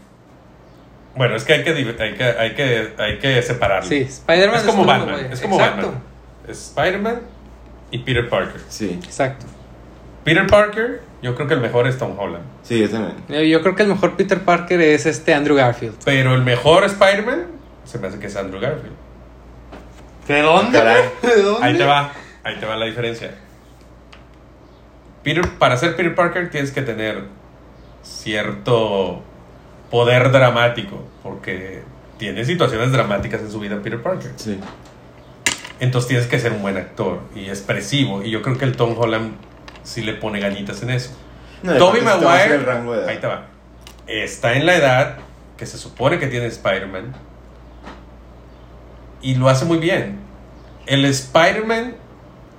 Bueno, 1.14 1.36
es 1.36 1.44
que 1.44 1.52
hay 1.54 1.64
que, 1.64 1.70
hay 1.70 2.14
que, 2.14 2.24
hay 2.24 2.54
que, 2.54 2.92
hay 2.98 3.18
que 3.18 3.42
separarlo. 3.42 3.88
Sí, 3.88 3.98
Spider-Man 4.00 4.56
es 4.56 4.62
como 4.64 4.84
Batman. 4.84 5.10
Maguire. 5.10 5.32
Es 5.34 5.40
como 5.40 5.56
Exacto. 5.56 5.86
Batman. 5.86 6.02
Es 6.48 6.58
Spider-Man 6.68 7.20
y 7.90 7.98
Peter 7.98 8.28
Parker. 8.28 8.60
Sí, 8.68 8.98
Exacto. 9.04 9.46
Peter 10.24 10.46
Parker, 10.46 11.00
yo 11.22 11.34
creo 11.34 11.48
que 11.48 11.54
el 11.54 11.60
mejor 11.60 11.86
es 11.86 11.96
Tom 11.98 12.18
Holland. 12.18 12.44
sí, 12.62 12.78
yo 12.80 12.88
también. 12.90 13.16
Yo 13.28 13.40
yo 13.40 13.62
creo 13.62 13.74
que 13.74 13.82
el 13.82 13.88
mejor 13.88 14.16
Peter 14.16 14.38
Parker 14.40 14.80
es 14.80 15.06
este 15.06 15.32
Andrew 15.34 15.56
Garfield. 15.56 15.94
Pero 16.04 16.34
el 16.34 16.42
mejor 16.42 16.84
Spider-Man 16.84 17.46
se 17.84 17.98
me 17.98 18.08
hace 18.08 18.18
que 18.18 18.26
es 18.26 18.36
Andrew 18.36 18.60
Garfield. 18.60 18.94
¿De 20.28 20.42
dónde? 20.42 20.78
¿De 21.22 21.42
dónde? 21.42 21.66
Ahí 21.66 21.76
te 21.76 21.84
va, 21.84 22.12
ahí 22.44 22.56
te 22.60 22.66
va 22.66 22.76
la 22.76 22.86
diferencia. 22.86 23.30
Peter, 25.22 25.46
para 25.58 25.76
ser 25.76 25.96
Peter 25.96 26.14
Parker 26.14 26.50
tienes 26.50 26.70
que 26.72 26.82
tener 26.82 27.24
cierto 28.02 29.22
poder 29.90 30.30
dramático, 30.30 31.04
porque 31.22 31.82
tiene 32.18 32.44
situaciones 32.44 32.92
dramáticas 32.92 33.40
en 33.40 33.50
su 33.50 33.60
vida 33.60 33.80
Peter 33.82 34.00
Parker. 34.02 34.32
Sí. 34.36 34.58
Entonces 35.80 36.08
tienes 36.08 36.26
que 36.26 36.38
ser 36.38 36.52
un 36.52 36.62
buen 36.62 36.76
actor 36.76 37.20
y 37.34 37.48
expresivo, 37.48 38.22
y 38.22 38.30
yo 38.30 38.42
creo 38.42 38.56
que 38.58 38.64
el 38.64 38.76
Tom 38.76 38.94
Holland 38.98 39.34
sí 39.82 40.02
le 40.02 40.14
pone 40.14 40.40
ganitas 40.40 40.82
en 40.82 40.90
eso. 40.90 41.10
No, 41.62 41.72
en 41.94 42.04
Maguire, 42.04 42.54
el 42.54 42.64
rango 42.64 42.92
de 42.92 43.00
edad. 43.00 43.08
ahí 43.08 43.18
te 43.18 43.26
va, 43.26 43.46
está 44.06 44.54
en 44.54 44.64
la 44.66 44.76
edad 44.76 45.18
que 45.58 45.66
se 45.66 45.76
supone 45.76 46.18
que 46.18 46.26
tiene 46.26 46.46
Spider-Man 46.46 47.14
y 49.22 49.34
lo 49.34 49.48
hace 49.48 49.64
muy 49.66 49.78
bien. 49.78 50.18
El 50.86 51.04
Spider-Man 51.04 51.94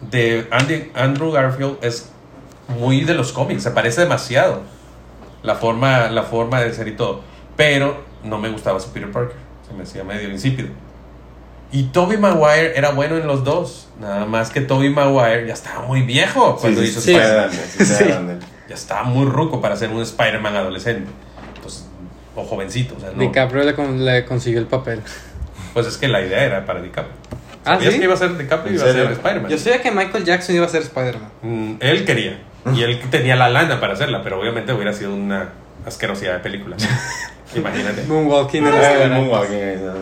de 0.10 0.48
Andy- 0.52 0.92
Andrew 0.94 1.32
Garfield 1.32 1.78
es 1.82 2.11
muy 2.72 3.02
de 3.02 3.14
los 3.14 3.32
cómics, 3.32 3.64
se 3.64 3.72
parece 3.72 4.02
demasiado 4.02 4.62
la 5.44 5.56
forma, 5.56 6.10
la 6.10 6.24
forma 6.24 6.60
de 6.62 6.74
ser 6.74 6.88
y 6.88 6.96
todo, 6.96 7.22
pero 7.56 8.04
no 8.24 8.38
me 8.38 8.50
gustaba 8.50 8.80
su 8.80 8.92
Peter 8.92 9.12
Parker, 9.12 9.36
se 9.68 9.74
me 9.74 9.84
hacía 9.84 10.04
medio 10.04 10.30
insípido. 10.30 10.70
Y 11.72 11.84
Tobey 11.84 12.18
Maguire 12.18 12.78
era 12.78 12.92
bueno 12.92 13.16
en 13.18 13.26
los 13.28 13.44
dos, 13.44 13.88
nada 14.00 14.26
más 14.26 14.50
que 14.50 14.60
Tobey 14.62 14.90
Maguire 14.90 15.48
ya 15.48 15.54
estaba 15.54 15.84
muy 15.86 16.02
viejo 16.02 16.58
cuando 16.58 16.82
sí, 16.82 16.88
hizo 16.88 17.00
sí, 17.02 17.14
Spider-Man 17.16 17.52
sí, 18.42 18.48
ya 18.68 18.76
estaba 18.76 19.04
muy 19.04 19.26
ruco 19.26 19.62
para 19.62 19.76
ser 19.78 19.90
un 19.90 20.02
Spider-Man 20.02 20.56
adolescente. 20.56 21.10
Entonces, 21.56 21.88
o 22.36 22.44
jovencito, 22.44 22.96
o 22.98 23.00
sea, 23.00 23.12
no. 23.12 23.20
DiCaprio 23.22 23.64
le, 23.64 23.74
con- 23.74 24.04
le 24.04 24.26
consiguió 24.26 24.60
el 24.60 24.68
papel. 24.68 25.02
Pues 25.74 25.88
es 25.88 25.98
que 25.98 26.08
la 26.10 26.22
idea 26.22 26.44
era 26.44 26.66
para 26.66 26.82
DiCaprio. 26.82 27.14
Ah, 27.66 27.76
¿Sabías 27.76 27.94
¿sí? 27.94 28.00
que 28.00 28.06
iba 28.06 28.14
a 28.14 28.18
ser 28.18 28.38
DiCaprio 28.38 28.74
y 28.74 28.76
¿En 28.76 28.82
iba 28.82 28.90
a 28.90 28.94
ser? 28.94 29.12
Spider-Man? 29.12 29.52
Yo 29.52 29.58
sabía 29.58 29.82
que 29.82 29.92
Michael 29.92 30.24
Jackson 30.26 30.56
iba 30.56 30.66
a 30.66 30.70
ser 30.70 30.82
Spider-Man. 30.82 31.30
Mm, 31.44 31.74
él 31.80 32.06
quería. 32.06 32.40
Y 32.76 32.84
él 32.84 33.00
tenía 33.10 33.36
la 33.36 33.50
lana 33.50 33.80
para 33.80 33.94
hacerla, 33.94 34.22
pero 34.24 34.40
obviamente 34.40 34.72
hubiera 34.74 34.94
sido 34.94 35.14
una 35.14 35.50
asquerosidad 35.86 36.34
de 36.34 36.40
película. 36.40 36.76
Imagínate. 37.56 38.04
Moonwalking 38.04 38.66
en 38.66 38.72
la 38.72 38.78
Ah, 38.78 38.80
el 38.80 38.86
escalera. 38.94 39.16
moonwalking 39.18 39.86
¿no? 39.86 39.94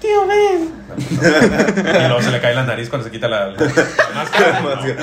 Tío, 0.00 0.26
ven. 0.26 0.70
Y 0.98 2.06
luego 2.08 2.22
se 2.22 2.30
le 2.30 2.40
cae 2.40 2.54
la 2.54 2.64
nariz 2.64 2.88
cuando 2.88 3.06
se 3.06 3.10
quita 3.10 3.26
la, 3.28 3.46
la- 3.48 3.58
la 3.58 4.14
máscara. 4.14 4.60
Más 4.60 4.84
que- 4.84 4.96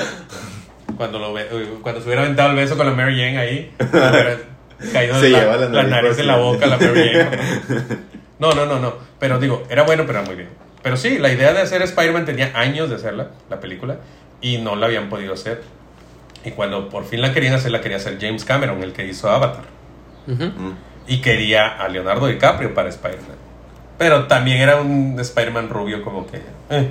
Cuando, 0.96 1.18
lo 1.18 1.32
ve- 1.32 1.48
cuando 1.82 2.00
se 2.00 2.06
hubiera 2.06 2.22
aventado 2.22 2.50
el 2.50 2.56
beso 2.56 2.76
con 2.76 2.86
la 2.86 2.92
Mary 2.92 3.16
Jane 3.16 3.38
ahí, 3.38 3.72
le 3.78 3.86
hubiera 3.98 4.36
caído 4.92 5.20
Se 5.20 5.28
la, 5.30 5.38
lleva 5.40 5.56
la 5.56 5.68
la 5.68 5.82
nariz 5.82 5.90
nariz 5.90 6.10
por 6.12 6.20
en 6.20 6.26
la 6.28 6.36
boca 6.36 6.66
la 6.66 6.76
Mary 6.78 7.10
Jane. 7.12 7.38
No, 8.38 8.52
no, 8.52 8.66
no, 8.66 8.78
no. 8.78 8.94
Pero 9.18 9.38
digo, 9.38 9.64
era 9.68 9.82
bueno, 9.82 10.04
pero 10.06 10.20
era 10.20 10.26
muy 10.28 10.36
bien. 10.36 10.48
Pero 10.82 10.96
sí, 10.96 11.18
la 11.18 11.32
idea 11.32 11.52
de 11.52 11.60
hacer 11.60 11.82
Spider-Man 11.82 12.24
tenía 12.24 12.52
años 12.54 12.90
de 12.90 12.96
hacerla, 12.96 13.28
la 13.48 13.60
película, 13.60 13.98
y 14.40 14.58
no 14.58 14.74
la 14.76 14.86
habían 14.86 15.08
podido 15.08 15.34
hacer. 15.34 15.62
Y 16.44 16.50
cuando 16.50 16.88
por 16.88 17.04
fin 17.04 17.20
la 17.20 17.32
querían 17.32 17.54
hacer, 17.54 17.70
la 17.70 17.80
quería 17.80 17.98
hacer 17.98 18.18
James 18.20 18.44
Cameron, 18.44 18.82
el 18.82 18.92
que 18.92 19.06
hizo 19.06 19.30
Avatar. 19.30 19.64
Mm. 20.26 20.72
Y 21.06 21.20
quería 21.20 21.68
a 21.68 21.88
Leonardo 21.88 22.26
DiCaprio 22.26 22.74
para 22.74 22.88
Spider-Man. 22.88 23.36
Pero 23.98 24.26
también 24.26 24.60
era 24.60 24.80
un 24.80 25.18
Spider-Man 25.20 25.68
rubio 25.68 26.02
como 26.02 26.26
que... 26.26 26.42
eh. 26.70 26.90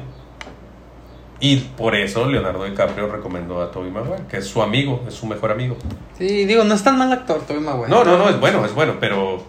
Y 1.43 1.57
por 1.57 1.95
eso 1.95 2.29
Leonardo 2.29 2.63
DiCaprio 2.63 3.07
recomendó 3.07 3.61
a 3.61 3.71
Tobey 3.71 3.89
Maguire, 3.89 4.23
que 4.29 4.37
es 4.37 4.47
su 4.47 4.61
amigo, 4.61 5.03
es 5.07 5.15
su 5.15 5.25
mejor 5.25 5.51
amigo. 5.51 5.75
Sí, 6.17 6.45
digo, 6.45 6.63
no 6.63 6.75
es 6.75 6.83
tan 6.83 6.99
mal 6.99 7.11
actor, 7.11 7.41
Tobey 7.47 7.61
Maguire. 7.61 7.89
No, 7.89 8.03
no, 8.03 8.15
no, 8.17 8.29
es 8.29 8.39
bueno, 8.39 8.63
es 8.63 8.73
bueno, 8.73 8.97
pero... 8.99 9.43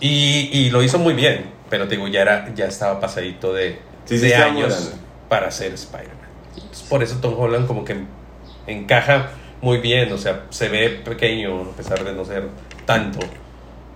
Y, 0.00 0.50
y 0.52 0.70
lo 0.70 0.82
hizo 0.82 0.98
muy 0.98 1.14
bien, 1.14 1.46
pero 1.70 1.88
te 1.88 1.96
digo, 1.96 2.08
ya, 2.08 2.22
era, 2.22 2.52
ya 2.54 2.66
estaba 2.66 3.00
pasadito 3.00 3.52
de, 3.52 3.78
Sí, 4.04 4.18
de 4.18 4.34
años 4.36 4.92
para 5.28 5.50
ser 5.50 5.72
Spider-Man. 5.74 6.16
Por 6.88 7.02
eso 7.02 7.16
Tom 7.20 7.34
Holland 7.38 7.66
como 7.66 7.84
que 7.84 8.04
encaja 8.66 9.30
muy 9.60 9.78
bien, 9.78 10.12
o 10.12 10.18
sea, 10.18 10.44
se 10.50 10.68
ve 10.68 10.88
pequeño 11.04 11.62
a 11.62 11.76
pesar 11.76 12.04
de 12.04 12.12
no 12.12 12.24
ser 12.24 12.48
tanto. 12.84 13.18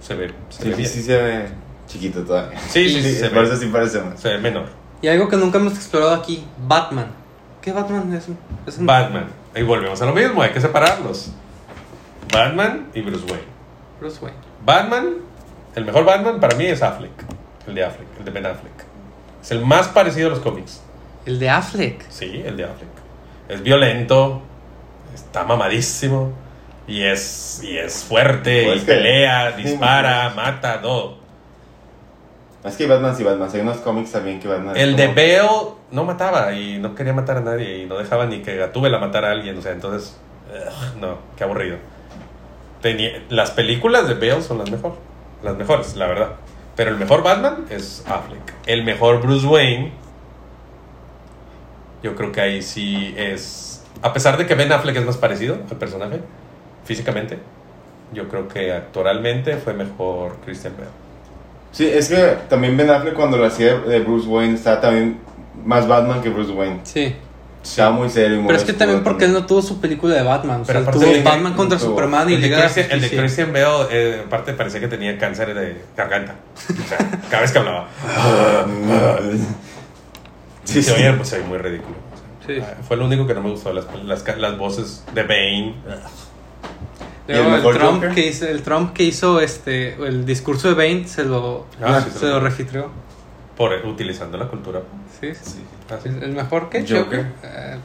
Se 0.01 0.15
ve, 0.15 0.33
se 0.49 0.63
Sí, 0.63 0.69
ve 0.69 0.75
sí, 0.75 0.81
bien. 0.83 0.89
sí 0.91 1.03
se 1.03 1.23
ve 1.23 1.49
chiquito 1.87 2.25
todavía. 2.25 2.59
Sí, 2.61 2.89
sí, 2.89 3.03
sí, 3.03 3.03
Sí, 3.11 3.15
se, 3.17 3.29
por 3.31 3.43
ve, 3.43 3.49
eso 3.49 3.57
sí 3.57 3.67
parece 3.67 4.01
más. 4.01 4.19
se 4.21 4.29
ve 4.31 4.39
menor. 4.39 4.67
Y 5.03 5.09
algo 5.09 5.29
que 5.29 5.37
nunca 5.37 5.59
hemos 5.59 5.75
explorado 5.75 6.15
aquí, 6.15 6.45
Batman. 6.67 7.07
¿Qué 7.63 7.73
Batman 7.73 8.13
es? 8.15 8.27
es 8.67 8.79
un- 8.79 8.87
Batman. 8.87 9.29
Y 9.55 9.63
volvemos 9.63 10.01
a 10.01 10.07
lo 10.07 10.13
mismo, 10.15 10.43
hay 10.43 10.51
que 10.51 10.61
separarlos. 10.61 11.33
Batman 12.33 12.89
y 12.95 13.01
Bruce 13.03 13.25
Wayne. 13.27 13.45
Bruce 14.01 14.19
Wayne. 14.25 14.39
Batman, 14.65 15.15
el 15.75 15.85
mejor 15.85 16.05
Batman 16.05 16.41
para 16.41 16.57
mí 16.57 16.67
es 16.67 16.83
Affleck. 16.83 17.11
El 17.71 17.77
de 17.77 17.85
Affleck, 17.85 18.09
el 18.19 18.25
de 18.25 18.31
Ben 18.33 18.47
Affleck. 18.47 18.85
Es 19.43 19.51
el 19.53 19.65
más 19.65 19.89
parecido 19.89 20.27
a 20.27 20.31
los 20.31 20.41
cómics. 20.41 20.83
El 21.25 21.39
de 21.39 21.49
Affleck. 21.49 22.05
Sí, 22.11 22.43
el 22.45 22.57
de 22.57 22.65
Affleck. 22.65 22.89
Es 23.49 23.63
violento, 23.63 24.43
está 25.15 25.45
mamadísimo 25.45 26.33
y 26.87 27.03
es, 27.03 27.61
y 27.63 27.79
es 27.79 28.03
fuerte, 28.05 28.65
Pues 28.67 28.83
y 28.83 28.87
que- 28.87 28.93
pelea, 28.93 29.55
sí, 29.57 29.63
dispara, 29.63 30.31
sí. 30.31 30.37
mata, 30.37 30.81
todo. 30.83 31.19
Es 32.65 32.77
que 32.77 32.87
Batman 32.87 33.17
sí, 33.17 33.23
Batman. 33.25 33.49
Hay 33.55 33.61
unos 33.61 33.79
cómics 33.79 34.13
también 34.13 34.39
que 34.41 34.49
Batman. 34.49 34.77
es 34.77 34.83
El 34.83 34.97
de 34.97 35.07
Bale 35.09 35.49
no 35.93 36.05
mataba 36.05 36.53
y 36.53 36.79
no 36.79 36.95
quería 36.95 37.13
matar 37.15 37.39
a 37.39 37.41
nadie 37.41 37.79
y 37.79 37.87
no 37.87 37.97
dejaba 37.97 38.27
ni 38.27 38.41
que 38.43 38.57
Gatúbela 38.57 38.99
matara 38.99 39.29
a 39.29 39.33
alguien. 39.33 39.57
O 39.57 39.63
sea, 39.63 39.73
entonces, 39.73 40.17
ugh, 40.53 41.01
no, 41.01 41.19
qué 41.37 41.45
aburrido. 41.45 41.79
Tenía, 42.83 43.23
las 43.31 43.51
películas 43.53 44.09
de 44.09 44.15
Bale 44.15 44.43
son 44.43 44.59
las 44.59 44.71
mejores, 44.71 44.99
las 45.43 45.57
mejores, 45.57 45.97
la 45.97 46.07
verdad. 46.07 46.29
Pero 46.77 46.91
el 46.91 46.97
mejor 46.97 47.23
Batman 47.23 47.67
es 47.71 48.05
Affleck. 48.07 48.55
El 48.67 48.85
mejor 48.85 49.21
Bruce 49.21 49.47
Wayne, 49.47 49.93
yo 52.03 52.15
creo 52.15 52.33
que 52.33 52.41
ahí 52.41 52.63
sí 52.63 53.15
es. 53.17 53.85
A 54.03 54.13
pesar 54.13 54.39
de 54.39 54.47
que 54.47 54.55
Ben 54.55 54.73
Affleck 54.73 54.97
es 54.97 55.05
más 55.05 55.19
parecido 55.19 55.59
al 55.71 55.77
personaje, 55.77 56.21
físicamente, 56.85 57.39
yo 58.13 58.29
creo 58.29 58.49
que 58.49 58.73
actoralmente 58.73 59.57
fue 59.57 59.75
mejor 59.75 60.37
Christian 60.45 60.75
Bale. 60.77 60.91
Sí, 61.73 61.87
es 61.87 62.09
que 62.09 62.39
también 62.49 62.77
Ben 62.77 62.91
Affleck 62.91 63.15
cuando 63.15 63.37
lo 63.37 63.45
hacía 63.45 63.79
de 63.79 64.01
Bruce 64.01 64.27
Wayne 64.27 64.55
estaba 64.55 64.81
también 64.81 65.19
más 65.65 65.87
Batman 65.87 66.23
que 66.23 66.31
Bruce 66.31 66.53
Wayne. 66.53 66.81
Sí. 66.85 67.15
Estaba 67.63 67.91
muy 67.93 68.09
serio. 68.09 68.37
y 68.37 68.39
muy 68.39 68.47
Pero 68.49 68.59
es 68.59 68.65
que 68.65 68.73
también 68.73 69.03
porque 69.05 69.27
él 69.27 69.33
no 69.35 69.45
tuvo 69.47 69.61
su 69.63 69.81
película 69.81 70.15
de 70.15 70.23
Batman. 70.23 70.63
O 70.63 70.65
sea, 70.65 70.67
Pero 70.67 70.79
él 70.79 70.85
aparte 70.89 71.05
tuvo 71.05 71.15
de- 71.15 71.23
Batman 71.23 71.53
contra 71.55 71.79
tuvo- 71.79 71.89
Superman 71.91 72.31
y 72.31 72.35
El 72.35 72.41
de, 72.41 72.47
Liga 72.47 72.57
de 72.59 72.63
la 72.65 72.71
Christian, 72.73 72.99
el 72.99 73.01
de. 73.11 73.17
Christian 73.17 73.53
Bale, 73.53 73.87
eh, 73.91 74.23
aparte 74.27 74.53
parecía 74.55 74.81
que 74.81 74.89
tenía 74.89 75.19
cáncer 75.19 75.55
de 75.55 75.83
garganta. 75.97 76.37
O 76.57 76.89
sea, 76.89 76.99
cada 77.31 77.43
vez 77.43 77.53
que 77.53 77.59
hablaba. 77.59 77.89
Sí, 80.65 80.83
se 80.83 80.93
oía, 80.93 81.17
pues, 81.17 81.29
se 81.29 81.37
oía 81.39 81.47
muy 81.47 81.59
ridículo. 81.59 81.97
O 81.97 82.47
sea, 82.47 82.55
Sí. 82.57 82.63
ah, 82.65 82.77
Fue 82.87 82.97
lo 82.97 83.07
único 83.07 83.27
que 83.27 83.35
no 83.35 83.43
me 83.43 83.51
gustó, 83.51 83.73
las, 83.73 83.87
las, 84.05 84.25
las 84.39 84.59
voces 84.59 85.05
de 85.15 85.23
Bane. 85.23 85.75
¿Y 87.29 87.33
el 87.33 87.61
Trump 87.63 87.95
Joker? 87.95 88.11
que 88.11 88.27
hizo, 88.29 88.47
el 88.47 88.63
Trump 88.63 88.93
que 88.93 89.03
hizo 89.05 89.41
este 89.41 89.95
el 90.05 90.25
discurso 90.27 90.69
de 90.69 90.75
Bane 90.75 91.07
se 91.09 91.25
lo, 91.25 91.67
Ah, 91.83 92.01
sí, 92.05 92.11
se 92.13 92.19
se 92.21 92.27
lo- 92.27 92.35
lo 92.35 92.41
refritrió. 92.41 92.91
Por 93.61 93.75
utilizando 93.85 94.39
la 94.39 94.49
cultura. 94.49 94.81
Sí. 95.21 95.35
Sí. 95.35 95.61
Ah, 95.91 95.99
sí. 96.03 96.09
¿El 96.09 96.33
mejor 96.33 96.71
que 96.71 96.81
Joker. 96.81 97.03
Joker? 97.05 97.27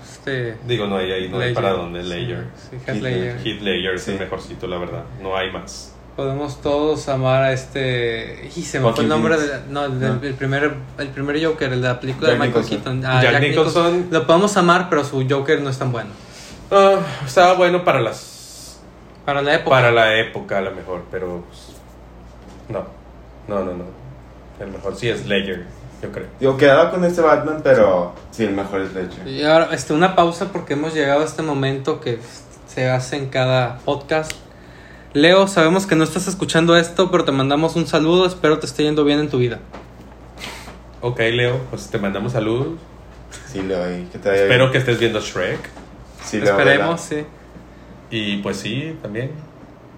Este, 0.02 0.56
Digo, 0.66 0.88
no 0.88 0.96
hay 0.96 1.12
ahí, 1.12 1.28
no 1.28 1.38
hay 1.40 1.54
para 1.54 1.72
dónde. 1.72 2.02
Ledger. 2.02 2.46
Sí, 2.56 2.78
Heath 2.88 3.02
Ledger. 3.02 3.36
Heath 3.46 3.62
Ledger 3.62 3.96
es 3.96 4.08
el 4.08 4.14
Sí. 4.14 4.20
mejorcito, 4.22 4.68
la 4.68 4.78
verdad. 4.78 5.04
No 5.22 5.36
hay 5.36 5.52
más. 5.52 5.94
Podemos 6.16 6.62
todos 6.62 7.10
amar 7.10 7.44
a 7.44 7.52
este. 7.52 8.50
Y 8.56 8.62
se 8.62 8.80
me 8.80 8.90
fue 8.94 9.04
el 9.04 9.10
nombre 9.10 9.36
de. 9.38 9.50
No, 9.70 9.90
del- 9.90 10.16
No. 10.22 10.26
el 10.26 10.34
primer, 10.36 10.76
el 10.98 11.08
primer 11.10 11.46
Joker, 11.46 11.74
el 11.74 11.82
de 11.82 11.88
la 11.90 12.00
película 12.00 12.30
Jack 12.30 12.40
de 12.40 12.46
Michael 12.48 12.64
Nicholson. 12.70 13.02
Keaton. 13.02 13.06
Ah, 13.18 13.22
Jack 13.22 13.42
Nicholson. 13.42 14.08
Lo 14.12 14.26
podemos 14.26 14.56
amar, 14.56 14.88
pero 14.90 15.04
su 15.04 15.28
Joker 15.30 15.60
no 15.60 15.70
es 15.70 15.78
tan 15.78 15.92
bueno. 15.92 16.12
Ah, 16.72 17.00
estaba 17.26 17.56
bueno 17.56 17.84
para 17.84 18.00
las 18.00 18.80
Para 19.26 19.42
la 19.42 19.56
época. 19.56 19.72
para 19.72 19.92
la 19.92 20.16
época 20.22 20.60
a 20.60 20.62
lo 20.62 20.72
mejor, 20.72 21.04
pero 21.12 21.44
pues, 21.50 21.74
no. 22.70 22.86
No, 23.50 23.66
no, 23.66 23.74
no. 23.74 24.05
El 24.60 24.68
mejor 24.72 24.96
sí 24.96 25.10
es 25.10 25.26
Ledger, 25.28 25.66
yo 26.02 26.12
creo. 26.12 26.28
Digo, 26.40 26.58
quedaba 26.58 26.92
con 26.92 27.04
este 27.04 27.22
Batman, 27.22 27.62
pero 27.64 28.14
sí, 28.32 28.44
el 28.44 28.54
mejor 28.54 28.82
es 28.82 28.94
Ledger. 28.94 29.28
Y 29.28 29.44
ahora, 29.44 29.70
este, 29.74 29.94
una 29.94 30.16
pausa 30.16 30.52
porque 30.52 30.74
hemos 30.74 30.94
llegado 30.94 31.22
a 31.22 31.26
este 31.26 31.42
momento 31.42 32.00
que 32.00 32.20
se 32.68 32.90
hace 32.90 33.18
en 33.18 33.28
cada 33.28 33.80
podcast. 33.80 34.32
Leo, 35.14 35.48
sabemos 35.48 35.86
que 35.86 35.96
no 35.96 36.04
estás 36.04 36.28
escuchando 36.28 36.76
esto, 36.78 37.10
pero 37.12 37.24
te 37.24 37.32
mandamos 37.32 37.76
un 37.76 37.88
saludo. 37.88 38.26
Espero 38.26 38.60
te 38.60 38.66
esté 38.66 38.84
yendo 38.84 39.04
bien 39.06 39.20
en 39.20 39.30
tu 39.30 39.38
vida. 39.38 39.60
Ok, 41.02 41.20
Leo, 41.20 41.60
pues 41.70 41.88
te 41.90 41.98
mandamos 42.00 42.34
saludos. 42.34 42.68
Sí, 43.48 43.62
Leo, 43.62 43.84
ahí, 43.84 44.08
que 44.12 44.18
te 44.20 44.30
vaya 44.30 44.42
Espero 44.44 44.66
bien. 44.66 44.72
que 44.72 44.78
estés 44.80 45.00
viendo 45.00 45.20
Shrek. 45.20 45.60
Sí, 46.24 46.40
Leo, 46.40 46.52
Esperemos, 46.58 47.02
sí. 47.02 47.26
Y 48.10 48.38
pues 48.38 48.58
sí, 48.58 48.98
también. 49.02 49.32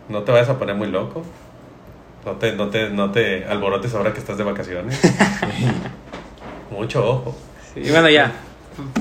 No 0.10 0.24
te 0.24 0.32
vayas 0.32 0.50
a 0.50 0.58
poner 0.60 0.76
muy 0.76 0.88
loco. 0.88 1.24
No 2.26 2.34
te, 2.34 2.54
no 2.54 2.70
te, 2.70 2.90
no 2.90 3.12
te 3.12 3.46
alborotes 3.46 3.94
ahora 3.96 4.14
que 4.14 4.20
estás 4.20 4.38
de 4.38 4.44
vacaciones. 4.44 5.00
Mucho 6.72 7.08
ojo. 7.10 7.36
Sí, 7.74 7.82
Y 7.82 7.92
bueno, 7.92 8.10
ya. 8.10 8.32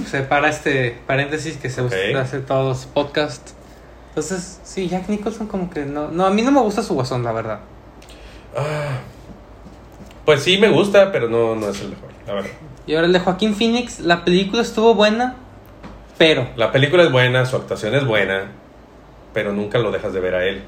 Se 0.06 0.22
para 0.22 0.48
este 0.48 0.98
paréntesis 1.06 1.56
que 1.56 1.68
se 1.68 1.82
Ok. 1.82 1.92
usa 2.10 2.20
hace 2.20 2.38
todos 2.40 2.66
los 2.66 2.86
podcasts. 2.86 3.54
Entonces, 4.10 4.60
sí, 4.64 4.88
Jack 4.88 5.08
Nicholson 5.08 5.46
como 5.46 5.68
que 5.68 5.84
no... 5.84 6.08
No, 6.10 6.24
a 6.24 6.30
mí 6.30 6.40
no 6.42 6.50
me 6.50 6.60
gusta 6.60 6.82
su 6.82 6.94
guasón, 6.94 7.22
la 7.22 7.32
verdad. 7.32 7.60
Ah, 8.56 8.98
pues 10.24 10.42
sí 10.42 10.56
me 10.56 10.70
gusta, 10.70 11.12
pero 11.12 11.28
no, 11.28 11.54
no 11.54 11.68
es 11.68 11.80
el 11.82 11.90
mejor, 11.90 12.08
la 12.26 12.32
verdad. 12.34 12.50
Y 12.86 12.94
ahora 12.94 13.06
el 13.08 13.12
de 13.12 13.20
Joaquín 13.20 13.54
Phoenix, 13.54 14.00
la 14.00 14.24
película 14.24 14.62
estuvo 14.62 14.94
buena, 14.94 15.36
pero... 16.16 16.48
La 16.56 16.72
película 16.72 17.02
es 17.02 17.12
buena, 17.12 17.44
su 17.44 17.56
actuación 17.56 17.94
es 17.94 18.06
buena, 18.06 18.52
pero 19.34 19.52
nunca 19.52 19.78
lo 19.78 19.90
dejas 19.90 20.14
de 20.14 20.20
ver 20.20 20.34
a 20.34 20.44
él. 20.46 20.62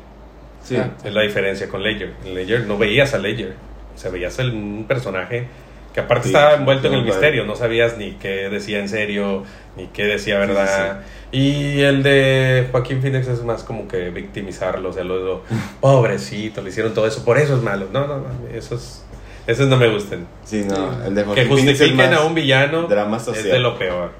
Sí. 0.62 0.77
Ah. 0.77 0.90
Es 1.05 1.12
la 1.12 1.23
diferencia 1.23 1.68
con 1.68 1.83
Ledger. 1.83 2.12
En 2.25 2.35
Ledger 2.35 2.66
no 2.66 2.77
veías 2.79 3.14
a 3.14 3.18
Ledger. 3.18 3.55
O 3.94 3.99
sea, 3.99 4.11
veías 4.11 4.38
el- 4.38 4.51
un 4.53 4.85
personaje 4.87 5.47
que 5.94 6.01
aparte 6.01 6.29
Sí, 6.29 6.35
estaba 6.35 6.55
envuelto 6.55 6.88
en 6.88 6.94
el 6.94 7.05
misterio. 7.05 7.44
No 7.44 7.57
sabías 7.57 7.97
ni 7.97 8.12
qué 8.12 8.49
decía 8.51 8.79
en 8.79 8.88
serio, 8.88 9.44
ni 9.77 9.87
qué 9.87 10.05
decía 10.05 10.38
verdad. 10.38 11.01
Y 11.33 11.81
el 11.81 12.03
de 12.03 12.68
Joaquín 12.71 13.01
Phoenix 13.03 13.27
es 13.29 13.42
más 13.42 13.64
como 13.64 13.88
que 13.88 14.11
victimizarlo. 14.11 14.90
O 14.90 14.92
sea, 14.92 15.05
lo, 15.05 15.18
lo- 15.18 15.42
pobrecito, 15.81 16.62
le 16.62 16.71
hicieron 16.71 16.94
todo 16.94 17.07
eso. 17.07 17.25
Por 17.25 17.38
eso 17.38 17.57
es 17.57 17.62
malo. 17.62 17.88
No, 17.92 18.07
no, 18.07 18.18
no. 18.18 18.27
Esos, 18.55 19.03
esos 19.47 19.66
no 19.68 19.77
me 19.77 19.88
gustan. 19.88 20.27
Sí, 20.44 20.64
no, 20.68 21.05
el 21.05 21.14
de 21.14 21.25
Que 21.25 21.42
es 21.42 21.49
justifiquen 21.49 22.12
a 22.14 22.21
un 22.23 22.35
villano 22.35 22.83
drama 22.87 23.16
es 23.16 23.23
social. 23.25 23.44
de 23.44 23.59
lo 23.59 23.79
peor. 23.79 24.12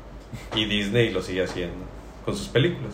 Y 0.57 0.64
Disney 0.64 1.11
lo 1.11 1.22
sigue 1.22 1.42
haciendo 1.44 1.85
con 2.24 2.35
sus 2.37 2.48
películas. 2.48 2.92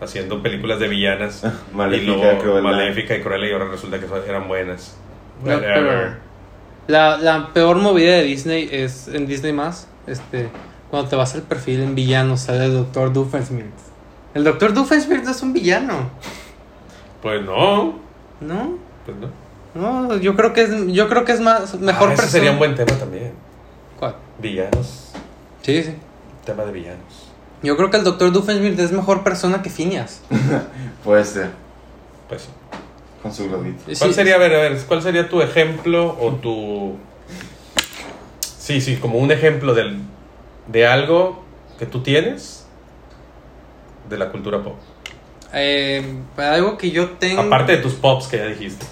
Haciendo 0.00 0.42
películas 0.42 0.78
de 0.80 0.88
villanas. 0.88 1.42
Maléfica, 1.74 2.12
y 2.12 2.16
luego 2.16 2.38
Cruella. 2.40 2.62
Maléfica 2.62 3.16
y 3.16 3.20
Cruella 3.22 3.46
y 3.48 3.52
ahora 3.52 3.66
resulta 3.66 3.98
que 4.00 4.06
son- 4.08 4.22
eran 4.26 4.48
buenas. 4.48 4.96
No, 5.44 5.58
La, 6.88 7.16
la 7.18 7.52
peor 7.52 7.76
movida 7.76 8.12
de 8.14 8.22
Disney 8.24 8.68
es 8.72 9.08
en 9.08 9.26
Disney 9.26 9.52
más, 9.52 9.88
este, 10.06 10.48
cuando 10.90 11.08
te 11.08 11.16
vas 11.16 11.34
al 11.34 11.42
perfil 11.42 11.80
en 11.82 11.94
villano 11.94 12.36
sale 12.36 12.64
el 12.64 12.72
Dr. 12.72 13.12
Doofenshmirtz. 13.12 13.90
El 14.34 14.44
Dr. 14.44 14.72
Doofenshmirtz 14.74 15.28
es 15.28 15.42
un 15.42 15.52
villano, 15.52 16.10
Pues 17.22 17.42
no, 17.44 17.98
¿no? 18.40 18.78
pues 19.04 19.16
no. 19.18 19.28
No, 19.72 20.16
yo 20.16 20.34
creo 20.34 20.52
que 20.52 20.62
es, 20.62 20.86
yo 20.88 21.08
creo 21.08 21.24
que 21.24 21.32
es 21.32 21.40
más 21.40 21.78
mejor 21.78 22.08
Ah, 22.08 22.12
ese 22.14 22.22
persona. 22.22 22.28
sería 22.28 22.50
un 22.50 22.58
buen 22.58 22.74
tema 22.74 22.92
también. 22.98 23.32
¿Cuál? 23.98 24.16
Villanos. 24.40 25.12
Sí, 25.62 25.82
sí. 25.84 25.94
Tema 26.44 26.64
de 26.64 26.72
villanos. 26.72 27.29
Yo 27.62 27.76
creo 27.76 27.90
que 27.90 27.98
el 27.98 28.04
Dr. 28.04 28.32
Doofenshmirtz 28.32 28.78
es 28.80 28.92
mejor 28.92 29.22
persona 29.22 29.62
que 29.62 29.68
Phineas. 29.70 30.22
Puede 31.04 31.24
ser, 31.24 31.50
Pues 32.28 32.42
sí. 32.42 32.48
con 33.22 33.34
su 33.34 33.48
globito. 33.48 33.82
¿Cuál 33.84 33.96
Sí, 33.96 34.12
sería, 34.14 34.36
a 34.36 34.38
ver, 34.38 34.54
a 34.54 34.58
ver, 34.60 34.78
cuál 34.86 35.02
sería 35.02 35.28
tu 35.28 35.42
ejemplo 35.42 36.16
o 36.20 36.32
tu... 36.36 36.96
Sí, 38.40 38.80
sí, 38.80 38.96
como 38.96 39.18
un 39.18 39.30
ejemplo 39.30 39.74
del, 39.74 40.00
de 40.68 40.86
algo 40.86 41.42
que 41.78 41.86
tú 41.86 42.02
tienes 42.02 42.66
de 44.08 44.16
la 44.18 44.30
cultura 44.30 44.62
pop. 44.62 44.76
Eh, 45.52 46.18
algo 46.36 46.78
que 46.78 46.90
yo 46.92 47.10
tengo. 47.10 47.42
Aparte 47.42 47.72
de 47.72 47.78
tus 47.78 47.94
pops 47.94 48.28
que 48.28 48.36
ya 48.38 48.44
dijiste. 48.46 48.86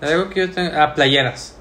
Algo 0.00 0.30
que 0.30 0.40
yo 0.46 0.50
tengo. 0.52 0.70
Ah, 0.78 0.94
playeras. 0.94 1.56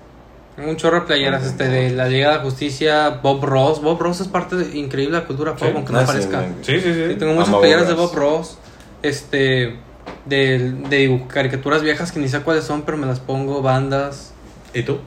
Tengo 0.56 0.70
un 0.70 0.76
chorro 0.78 1.00
de 1.02 1.06
playeras 1.08 1.44
este, 1.46 1.68
de 1.68 1.90
la 1.92 2.08
Liga 2.08 2.30
de 2.32 2.38
la 2.38 2.44
Justicia, 2.44 3.10
Bob 3.24 3.44
Ross. 3.44 3.82
Bob 3.82 4.00
Ross 4.00 4.22
es 4.22 4.28
parte 4.28 4.56
de- 4.56 4.78
increíble 4.78 5.16
de 5.16 5.22
la 5.24 5.28
cultura 5.28 5.56
pop, 5.56 5.68
Sí. 5.70 5.74
aunque 5.76 5.92
no 5.94 6.00
Ah, 6.00 6.02
sí, 6.02 6.08
parezca. 6.08 6.40
me- 6.42 6.64
Sí, 6.64 6.80
sí, 6.80 6.94
sí. 6.94 7.06
Sí, 7.10 7.16
tengo 7.16 7.34
muchas 7.34 7.48
Amo 7.50 7.58
a 7.58 7.62
playeras 7.62 7.88
de 7.88 7.94
Bob 7.96 8.14
Ross. 8.16 8.58
Este. 9.02 9.78
De, 10.26 10.72
de 10.90 11.24
caricaturas 11.28 11.82
viejas 11.82 12.12
que 12.12 12.20
ni 12.20 12.28
sé 12.30 12.40
cuáles 12.42 12.64
son, 12.66 12.84
pero 12.84 12.98
me 12.98 13.06
las 13.08 13.20
pongo, 13.20 13.62
bandas. 13.62 14.34
¿Y 14.74 14.84
tú? 14.84 15.00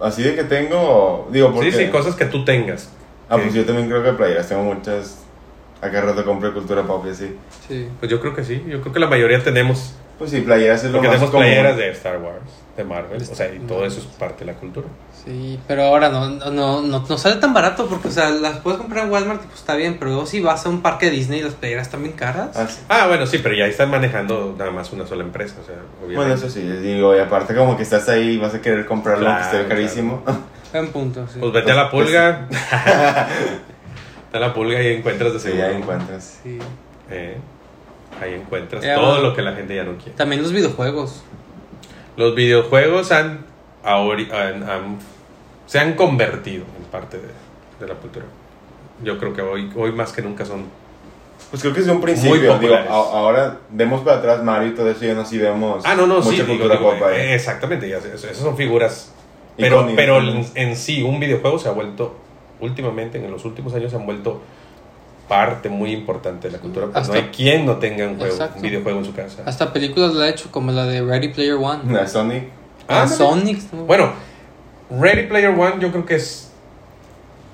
Así 0.00 0.22
de 0.22 0.34
que 0.34 0.44
tengo, 0.44 1.28
digo, 1.32 1.52
porque... 1.52 1.72
Sí, 1.72 1.78
sí, 1.86 1.88
cosas 1.90 2.14
que 2.14 2.24
tú 2.26 2.44
tengas. 2.44 2.90
Ah, 3.28 3.36
pues 3.36 3.52
yo 3.54 3.64
también 3.64 3.88
creo 3.88 4.02
que 4.02 4.12
playeras, 4.12 4.48
tengo 4.48 4.62
muchas... 4.62 5.18
Acá 5.80 6.00
rato 6.00 6.24
compré 6.24 6.52
cultura 6.52 6.82
pop 6.82 7.04
y 7.06 7.10
así. 7.10 7.36
Sí. 7.68 7.88
Pues 8.00 8.10
yo 8.10 8.20
creo 8.20 8.34
que 8.34 8.42
sí. 8.44 8.62
Yo 8.68 8.80
creo 8.80 8.92
que 8.92 8.98
la 9.00 9.06
mayoría 9.06 9.42
tenemos. 9.42 9.94
Pues 10.18 10.30
sí, 10.32 10.40
playeras 10.40 10.82
es 10.82 10.90
lo 10.90 10.98
Porque 10.98 11.08
más 11.08 11.16
tenemos 11.16 11.30
común. 11.30 11.46
playeras 11.46 11.76
de 11.76 11.90
Star 11.90 12.18
Wars, 12.18 12.42
de 12.76 12.82
Marvel. 12.84 13.22
O 13.22 13.34
sea, 13.34 13.54
y 13.54 13.60
todo 13.60 13.84
eso 13.86 14.00
es 14.00 14.06
parte 14.06 14.44
de 14.44 14.52
la 14.52 14.58
cultura. 14.58 14.88
Sí, 15.24 15.60
pero 15.68 15.82
ahora 15.84 16.08
no, 16.08 16.28
no, 16.28 16.50
no, 16.50 16.82
no, 16.82 17.18
sale 17.18 17.36
tan 17.36 17.54
barato 17.54 17.86
porque, 17.86 18.08
o 18.08 18.10
sea, 18.10 18.30
las 18.30 18.58
puedes 18.58 18.78
comprar 18.78 19.04
en 19.04 19.12
Walmart 19.12 19.42
y 19.44 19.46
pues 19.46 19.60
está 19.60 19.76
bien, 19.76 19.96
pero 19.98 20.10
luego 20.10 20.26
si 20.26 20.40
vas 20.40 20.64
a 20.66 20.70
un 20.70 20.80
parque 20.80 21.10
Disney 21.10 21.40
las 21.42 21.54
playeras 21.54 21.86
están 21.86 22.02
bien 22.02 22.14
caras. 22.14 22.56
Ah, 22.56 22.66
sí. 22.68 22.80
Ah, 22.88 23.06
bueno, 23.06 23.26
sí, 23.26 23.38
pero 23.38 23.54
ya 23.54 23.66
están 23.66 23.90
manejando 23.90 24.54
nada 24.58 24.70
más 24.72 24.92
una 24.92 25.06
sola 25.06 25.22
empresa. 25.22 25.56
O 25.62 25.66
sea, 25.66 25.76
obviamente. 25.98 26.16
Bueno, 26.16 26.34
eso 26.34 26.50
sí, 26.50 26.62
digo, 26.62 27.14
y 27.16 27.20
aparte 27.20 27.54
como 27.54 27.76
que 27.76 27.82
estás 27.84 28.08
ahí 28.08 28.30
y 28.30 28.38
vas 28.38 28.54
a 28.54 28.60
querer 28.60 28.86
comprarlo 28.86 29.24
Claro, 29.26 29.42
aunque 29.44 29.56
esté 29.58 29.68
carísimo. 29.68 30.22
En 30.72 30.88
punto, 30.88 31.26
sí. 31.32 31.38
Pues 31.40 31.52
vete 31.52 31.72
a 31.72 31.74
la 31.76 31.90
pulga. 31.90 32.48
Vete 34.28 34.36
a 34.36 34.40
la 34.40 34.52
pulga 34.52 34.82
y 34.82 34.88
encuentras 34.94 35.32
de 35.32 35.38
sí, 35.40 35.48
seguro. 35.48 35.66
ahí 35.68 35.76
encuentras. 35.76 36.40
Sí. 36.42 36.58
Eh, 37.10 37.38
ahí 38.22 38.34
encuentras 38.34 38.84
Eh, 38.84 38.92
todo 38.94 39.06
bueno. 39.14 39.22
lo 39.28 39.34
que 39.34 39.42
la 39.42 39.52
gente 39.54 39.74
ya 39.74 39.84
no 39.84 39.96
quiere. 39.96 40.12
También 40.12 40.42
los 40.42 40.52
videojuegos. 40.52 41.22
Los 42.16 42.34
videojuegos 42.34 43.12
han, 43.12 43.44
ahori- 43.84 44.30
han- 44.32 44.62
han- 44.68 44.98
se 45.66 45.78
han 45.78 45.94
convertido 45.94 46.64
en 46.78 46.84
parte 46.90 47.18
de, 47.18 47.28
de 47.80 47.86
la 47.86 47.94
cultura. 47.94 48.24
Yo 49.04 49.18
creo 49.18 49.32
que 49.34 49.42
hoy, 49.42 49.70
hoy 49.76 49.92
más 49.92 50.12
que 50.12 50.22
nunca 50.22 50.44
son. 50.44 50.64
Pues 51.50 51.62
creo 51.62 51.72
que 51.72 51.80
es 51.80 51.86
un 51.86 52.00
principio, 52.00 52.30
Muy 52.30 52.38
digo, 52.40 52.54
populares. 52.54 52.90
a- 52.90 52.94
ahora 52.94 53.58
vemos 53.70 54.00
para 54.02 54.18
atrás 54.18 54.42
Mario 54.42 54.70
y 54.70 54.74
todo 54.74 54.90
eso, 54.90 55.04
ya 55.04 55.14
no 55.14 55.24
sí 55.24 55.38
vemos 55.38 55.84
Ah, 55.86 55.94
no, 55.94 56.06
no, 56.06 56.20
sí, 56.20 56.30
mucha 56.30 56.42
digo, 56.42 56.48
cultura 56.58 56.76
digo, 56.76 56.90
pop 56.90 57.02
ahí. 57.08 57.16
eh, 57.20 57.34
exactamente, 57.34 57.88
ya 57.88 57.98
esas 57.98 58.36
son 58.36 58.56
figuras. 58.56 59.12
Pero, 59.56 59.88
pero 59.96 60.18
en, 60.18 60.44
en 60.54 60.76
sí, 60.76 61.02
un 61.02 61.18
videojuego 61.20 61.58
se 61.58 61.68
ha 61.68 61.72
vuelto, 61.72 62.16
últimamente, 62.60 63.18
en 63.18 63.30
los 63.30 63.44
últimos 63.44 63.72
años, 63.74 63.90
se 63.90 63.96
han 63.96 64.06
vuelto 64.06 64.40
parte 65.28 65.68
muy 65.68 65.92
importante 65.92 66.48
de 66.48 66.52
la 66.52 66.58
cultura. 66.60 66.86
Pues 66.86 66.96
Hasta- 66.96 67.12
no 67.14 67.20
hay 67.20 67.28
quien 67.28 67.66
no 67.66 67.76
tenga 67.76 68.06
un, 68.06 68.16
juego, 68.16 68.32
Exacto. 68.32 68.56
un 68.56 68.62
videojuego 68.62 68.98
en 69.00 69.04
su 69.04 69.14
casa. 69.14 69.42
Hasta 69.46 69.72
películas 69.72 70.14
la 70.14 70.26
he 70.26 70.30
hecho, 70.30 70.50
como 70.50 70.72
la 70.72 70.86
de 70.86 71.02
Ready 71.02 71.28
Player 71.28 71.54
One. 71.54 71.92
La 71.92 72.06
Sonic, 72.06 72.44
Ah, 72.90 73.00
Ah, 73.00 73.02
ándale. 73.02 73.16
Sonic. 73.18 73.72
¿no? 73.72 73.84
Bueno, 73.84 74.12
Ready 74.90 75.26
Player 75.26 75.50
One 75.50 75.74
yo 75.80 75.90
creo 75.92 76.06
que 76.06 76.14
es 76.14 76.50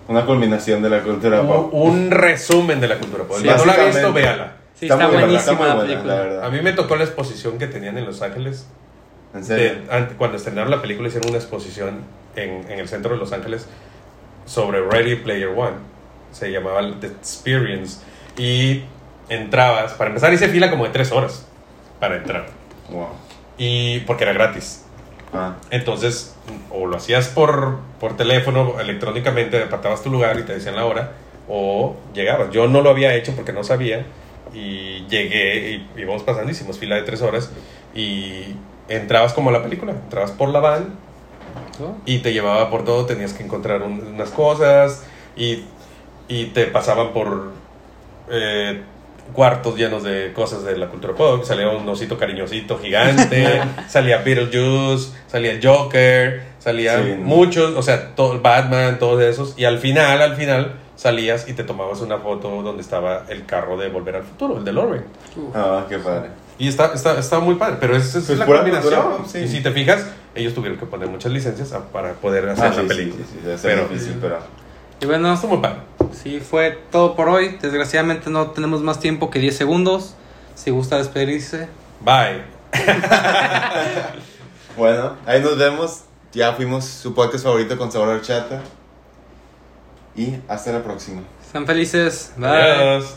una 0.07 0.25
culminación 0.25 0.83
de 0.83 0.91
la 0.91 1.03
cultura 1.03 1.41
un, 1.41 1.47
pop. 1.49 1.71
un 1.75 2.11
resumen 2.11 2.81
de 2.81 2.87
la 2.89 2.99
cultura. 2.99 3.25
pop. 3.25 3.37
Sí, 3.41 3.47
no 3.47 3.65
la 3.65 3.73
ha 3.73 3.85
visto, 3.87 4.13
véala. 4.13 4.57
Sí, 4.75 4.87
está, 4.87 4.97
muy 5.09 5.17
buenísima 5.17 5.39
está 5.41 5.53
muy 5.55 5.67
la 5.69 5.75
buena, 5.75 5.89
película. 5.91 6.15
la 6.17 6.21
verdad. 6.23 6.45
A 6.45 6.51
mí 6.51 6.61
me 6.63 6.73
tocó 6.73 6.97
la 6.97 7.05
exposición 7.05 7.59
que 7.59 7.67
tenían 7.67 7.97
en 7.99 8.05
Los 8.07 8.23
Ángeles. 8.23 8.67
¿En 9.35 9.41
de- 9.41 9.47
serio? 9.47 9.83
ante- 9.91 10.15
cuando 10.15 10.37
estrenaron 10.37 10.71
la 10.71 10.81
película 10.83 11.09
hicieron 11.09 11.29
una 11.31 11.39
exposición 11.39 12.01
en, 12.37 12.71
en 12.71 12.79
el 12.79 12.87
centro 12.89 13.13
de 13.15 13.19
Los 13.19 13.33
Ángeles 13.33 13.67
sobre 14.47 14.81
Ready 14.83 15.17
Player 15.17 15.49
One. 15.49 15.77
Se 16.35 16.51
llamaba 16.51 16.83
The 17.01 17.07
Experience. 17.07 18.01
Y 18.37 18.83
entrabas, 19.29 19.93
para 19.95 20.09
empezar 20.11 20.33
hice 20.33 20.49
fila 20.49 20.71
como 20.71 20.85
de 20.85 20.91
tres 20.91 21.11
horas 21.13 21.47
para 22.01 22.17
entrar. 22.17 22.47
Wow. 22.91 23.09
Y 23.57 24.01
porque 24.01 24.25
era 24.25 24.33
gratis. 24.33 24.85
Ah, 25.33 25.55
Entonces, 25.71 26.35
o 26.71 26.87
lo 26.87 26.97
hacías 26.97 27.29
por, 27.29 27.79
por 27.99 28.17
teléfono, 28.17 28.79
electrónicamente, 28.81 29.63
apartabas 29.63 30.03
tu 30.03 30.11
lugar 30.11 30.39
y 30.39 30.43
te 30.43 30.53
decían 30.55 30.77
la 30.77 30.85
hora, 30.85 31.13
o 31.49 31.97
llegabas. 32.15 32.51
Yo 32.51 32.69
no 32.69 32.83
lo 32.83 32.91
había 32.91 33.15
hecho 33.15 33.33
porque 33.35 33.53
no 33.53 33.65
sabía, 33.65 34.05
y 34.53 35.05
llegué 35.09 35.71
y 35.71 36.01
íbamos 36.01 36.23
pasando, 36.23 36.51
hicimos 36.53 36.79
fila 36.79 36.95
de 36.97 37.03
tres 37.03 37.23
horas, 37.23 37.51
y 37.95 38.55
entrabas 38.89 39.33
como 39.33 39.51
a 39.51 39.53
la 39.53 39.63
película, 39.63 39.93
entrabas 39.93 40.31
por 40.33 40.51
la 40.51 40.61
van 40.61 40.95
¿No? 41.81 41.97
y 42.07 42.19
te 42.19 42.33
llevaba 42.33 42.71
por 42.71 42.85
todo, 42.85 43.07
tenías 43.07 43.33
que 43.33 43.43
encontrar 43.43 43.83
un- 43.83 44.07
unas 44.15 44.31
cosas, 44.31 45.05
y, 45.37 45.65
y 46.29 46.47
te 46.47 46.67
pasaban 46.67 47.13
por 47.13 47.51
eh, 48.31 48.83
cuartos 49.33 49.77
llenos 49.77 50.03
de 50.03 50.33
cosas 50.35 50.65
de 50.65 50.77
la 50.77 50.89
cultura 50.89 51.15
pop, 51.15 51.45
salía 51.45 51.69
un 51.69 51.89
osito 51.89 52.19
cariñosito 52.19 52.79
gigante, 52.79 53.61
salía 53.89 54.19
Beetlejuice, 54.19 55.13
salía 55.27 55.53
el 55.53 55.67
Joker, 55.67 56.43
salía 56.59 57.03
Sí. 57.03 57.15
muchos, 57.19 57.75
o 57.77 57.83
sea, 57.83 58.15
todo, 58.15 58.41
Batman, 58.41 58.99
todos 58.99 59.23
esos, 59.23 59.55
y 59.59 59.65
al 59.65 59.79
final, 59.79 60.21
al 60.23 60.37
final 60.37 60.75
salías 60.97 61.49
y 61.49 61.55
te 61.55 61.65
tomabas 61.65 62.01
una 62.01 62.19
foto 62.19 62.63
donde 62.63 62.83
estaba 62.83 63.25
el 63.29 63.45
carro 63.47 63.77
de 63.77 63.89
Volver 63.89 64.17
al 64.17 64.23
Futuro, 64.23 64.59
el 64.59 64.65
de. 64.65 64.73
Uf. 64.73 65.03
ah, 65.55 65.85
qué 65.89 65.99
padre. 65.99 66.29
Y 66.57 66.69
está, 66.69 66.93
está, 66.95 67.19
está 67.19 67.41
muy 67.41 67.57
padre, 67.57 67.79
pero 67.81 67.97
esa 67.97 68.19
es 68.19 68.27
Pues 68.27 68.39
la 68.39 68.47
pura 68.47 68.59
combinación. 68.61 68.95
cultura 69.03 69.29
sí. 69.29 69.39
Y 69.39 69.49
si 69.49 69.61
te 69.61 69.73
fijas, 69.73 70.07
ellos 70.37 70.55
tuvieron 70.55 70.79
que 70.79 70.87
poner 70.87 71.09
muchas 71.09 71.33
licencias 71.33 71.73
a- 71.73 71.81
para 71.89 72.13
poder 72.13 72.49
hacer 72.49 72.67
Ah, 72.67 72.69
la 72.69 72.75
sí, 72.75 72.81
sí, 72.83 72.87
película. 72.89 73.25
sí, 73.27 73.31
sí, 73.35 73.41
debe 73.45 73.59
ser 73.59 73.75
Pero- 73.75 73.89
difícil, 73.89 74.17
pero... 74.21 74.39
Y 75.01 75.07
bueno, 75.07 75.35
Está 75.35 75.49
muy 75.49 75.59
padre. 75.59 75.79
Sí, 76.13 76.41
fue 76.41 76.79
todo 76.91 77.15
por 77.17 77.29
hoy. 77.29 77.59
Desgraciadamente 77.61 78.31
no 78.31 78.51
tenemos 78.51 78.83
más 78.83 79.01
tiempo 79.01 79.31
que 79.31 79.39
10 79.39 79.57
segundos. 79.57 80.15
Si 80.55 80.71
gusta 80.71 80.99
despedirse. 80.99 81.69
Bye. 82.01 82.45
Bueno, 84.77 85.17
ahí 85.25 85.41
nos 85.41 85.57
vemos. 85.57 86.01
Ya 86.33 86.53
fuimos 86.55 86.85
su 86.85 87.15
podcast 87.15 87.45
favorito 87.45 87.79
con 87.79 87.93
sabor 87.93 88.09
a 88.09 88.13
horchata. 88.15 88.61
Y 90.17 90.37
hasta 90.49 90.73
la 90.73 90.83
próxima. 90.83 91.23
Sean 91.51 91.67
felices. 91.67 92.33
Bye. 92.37 92.49
Adiós. 92.49 93.17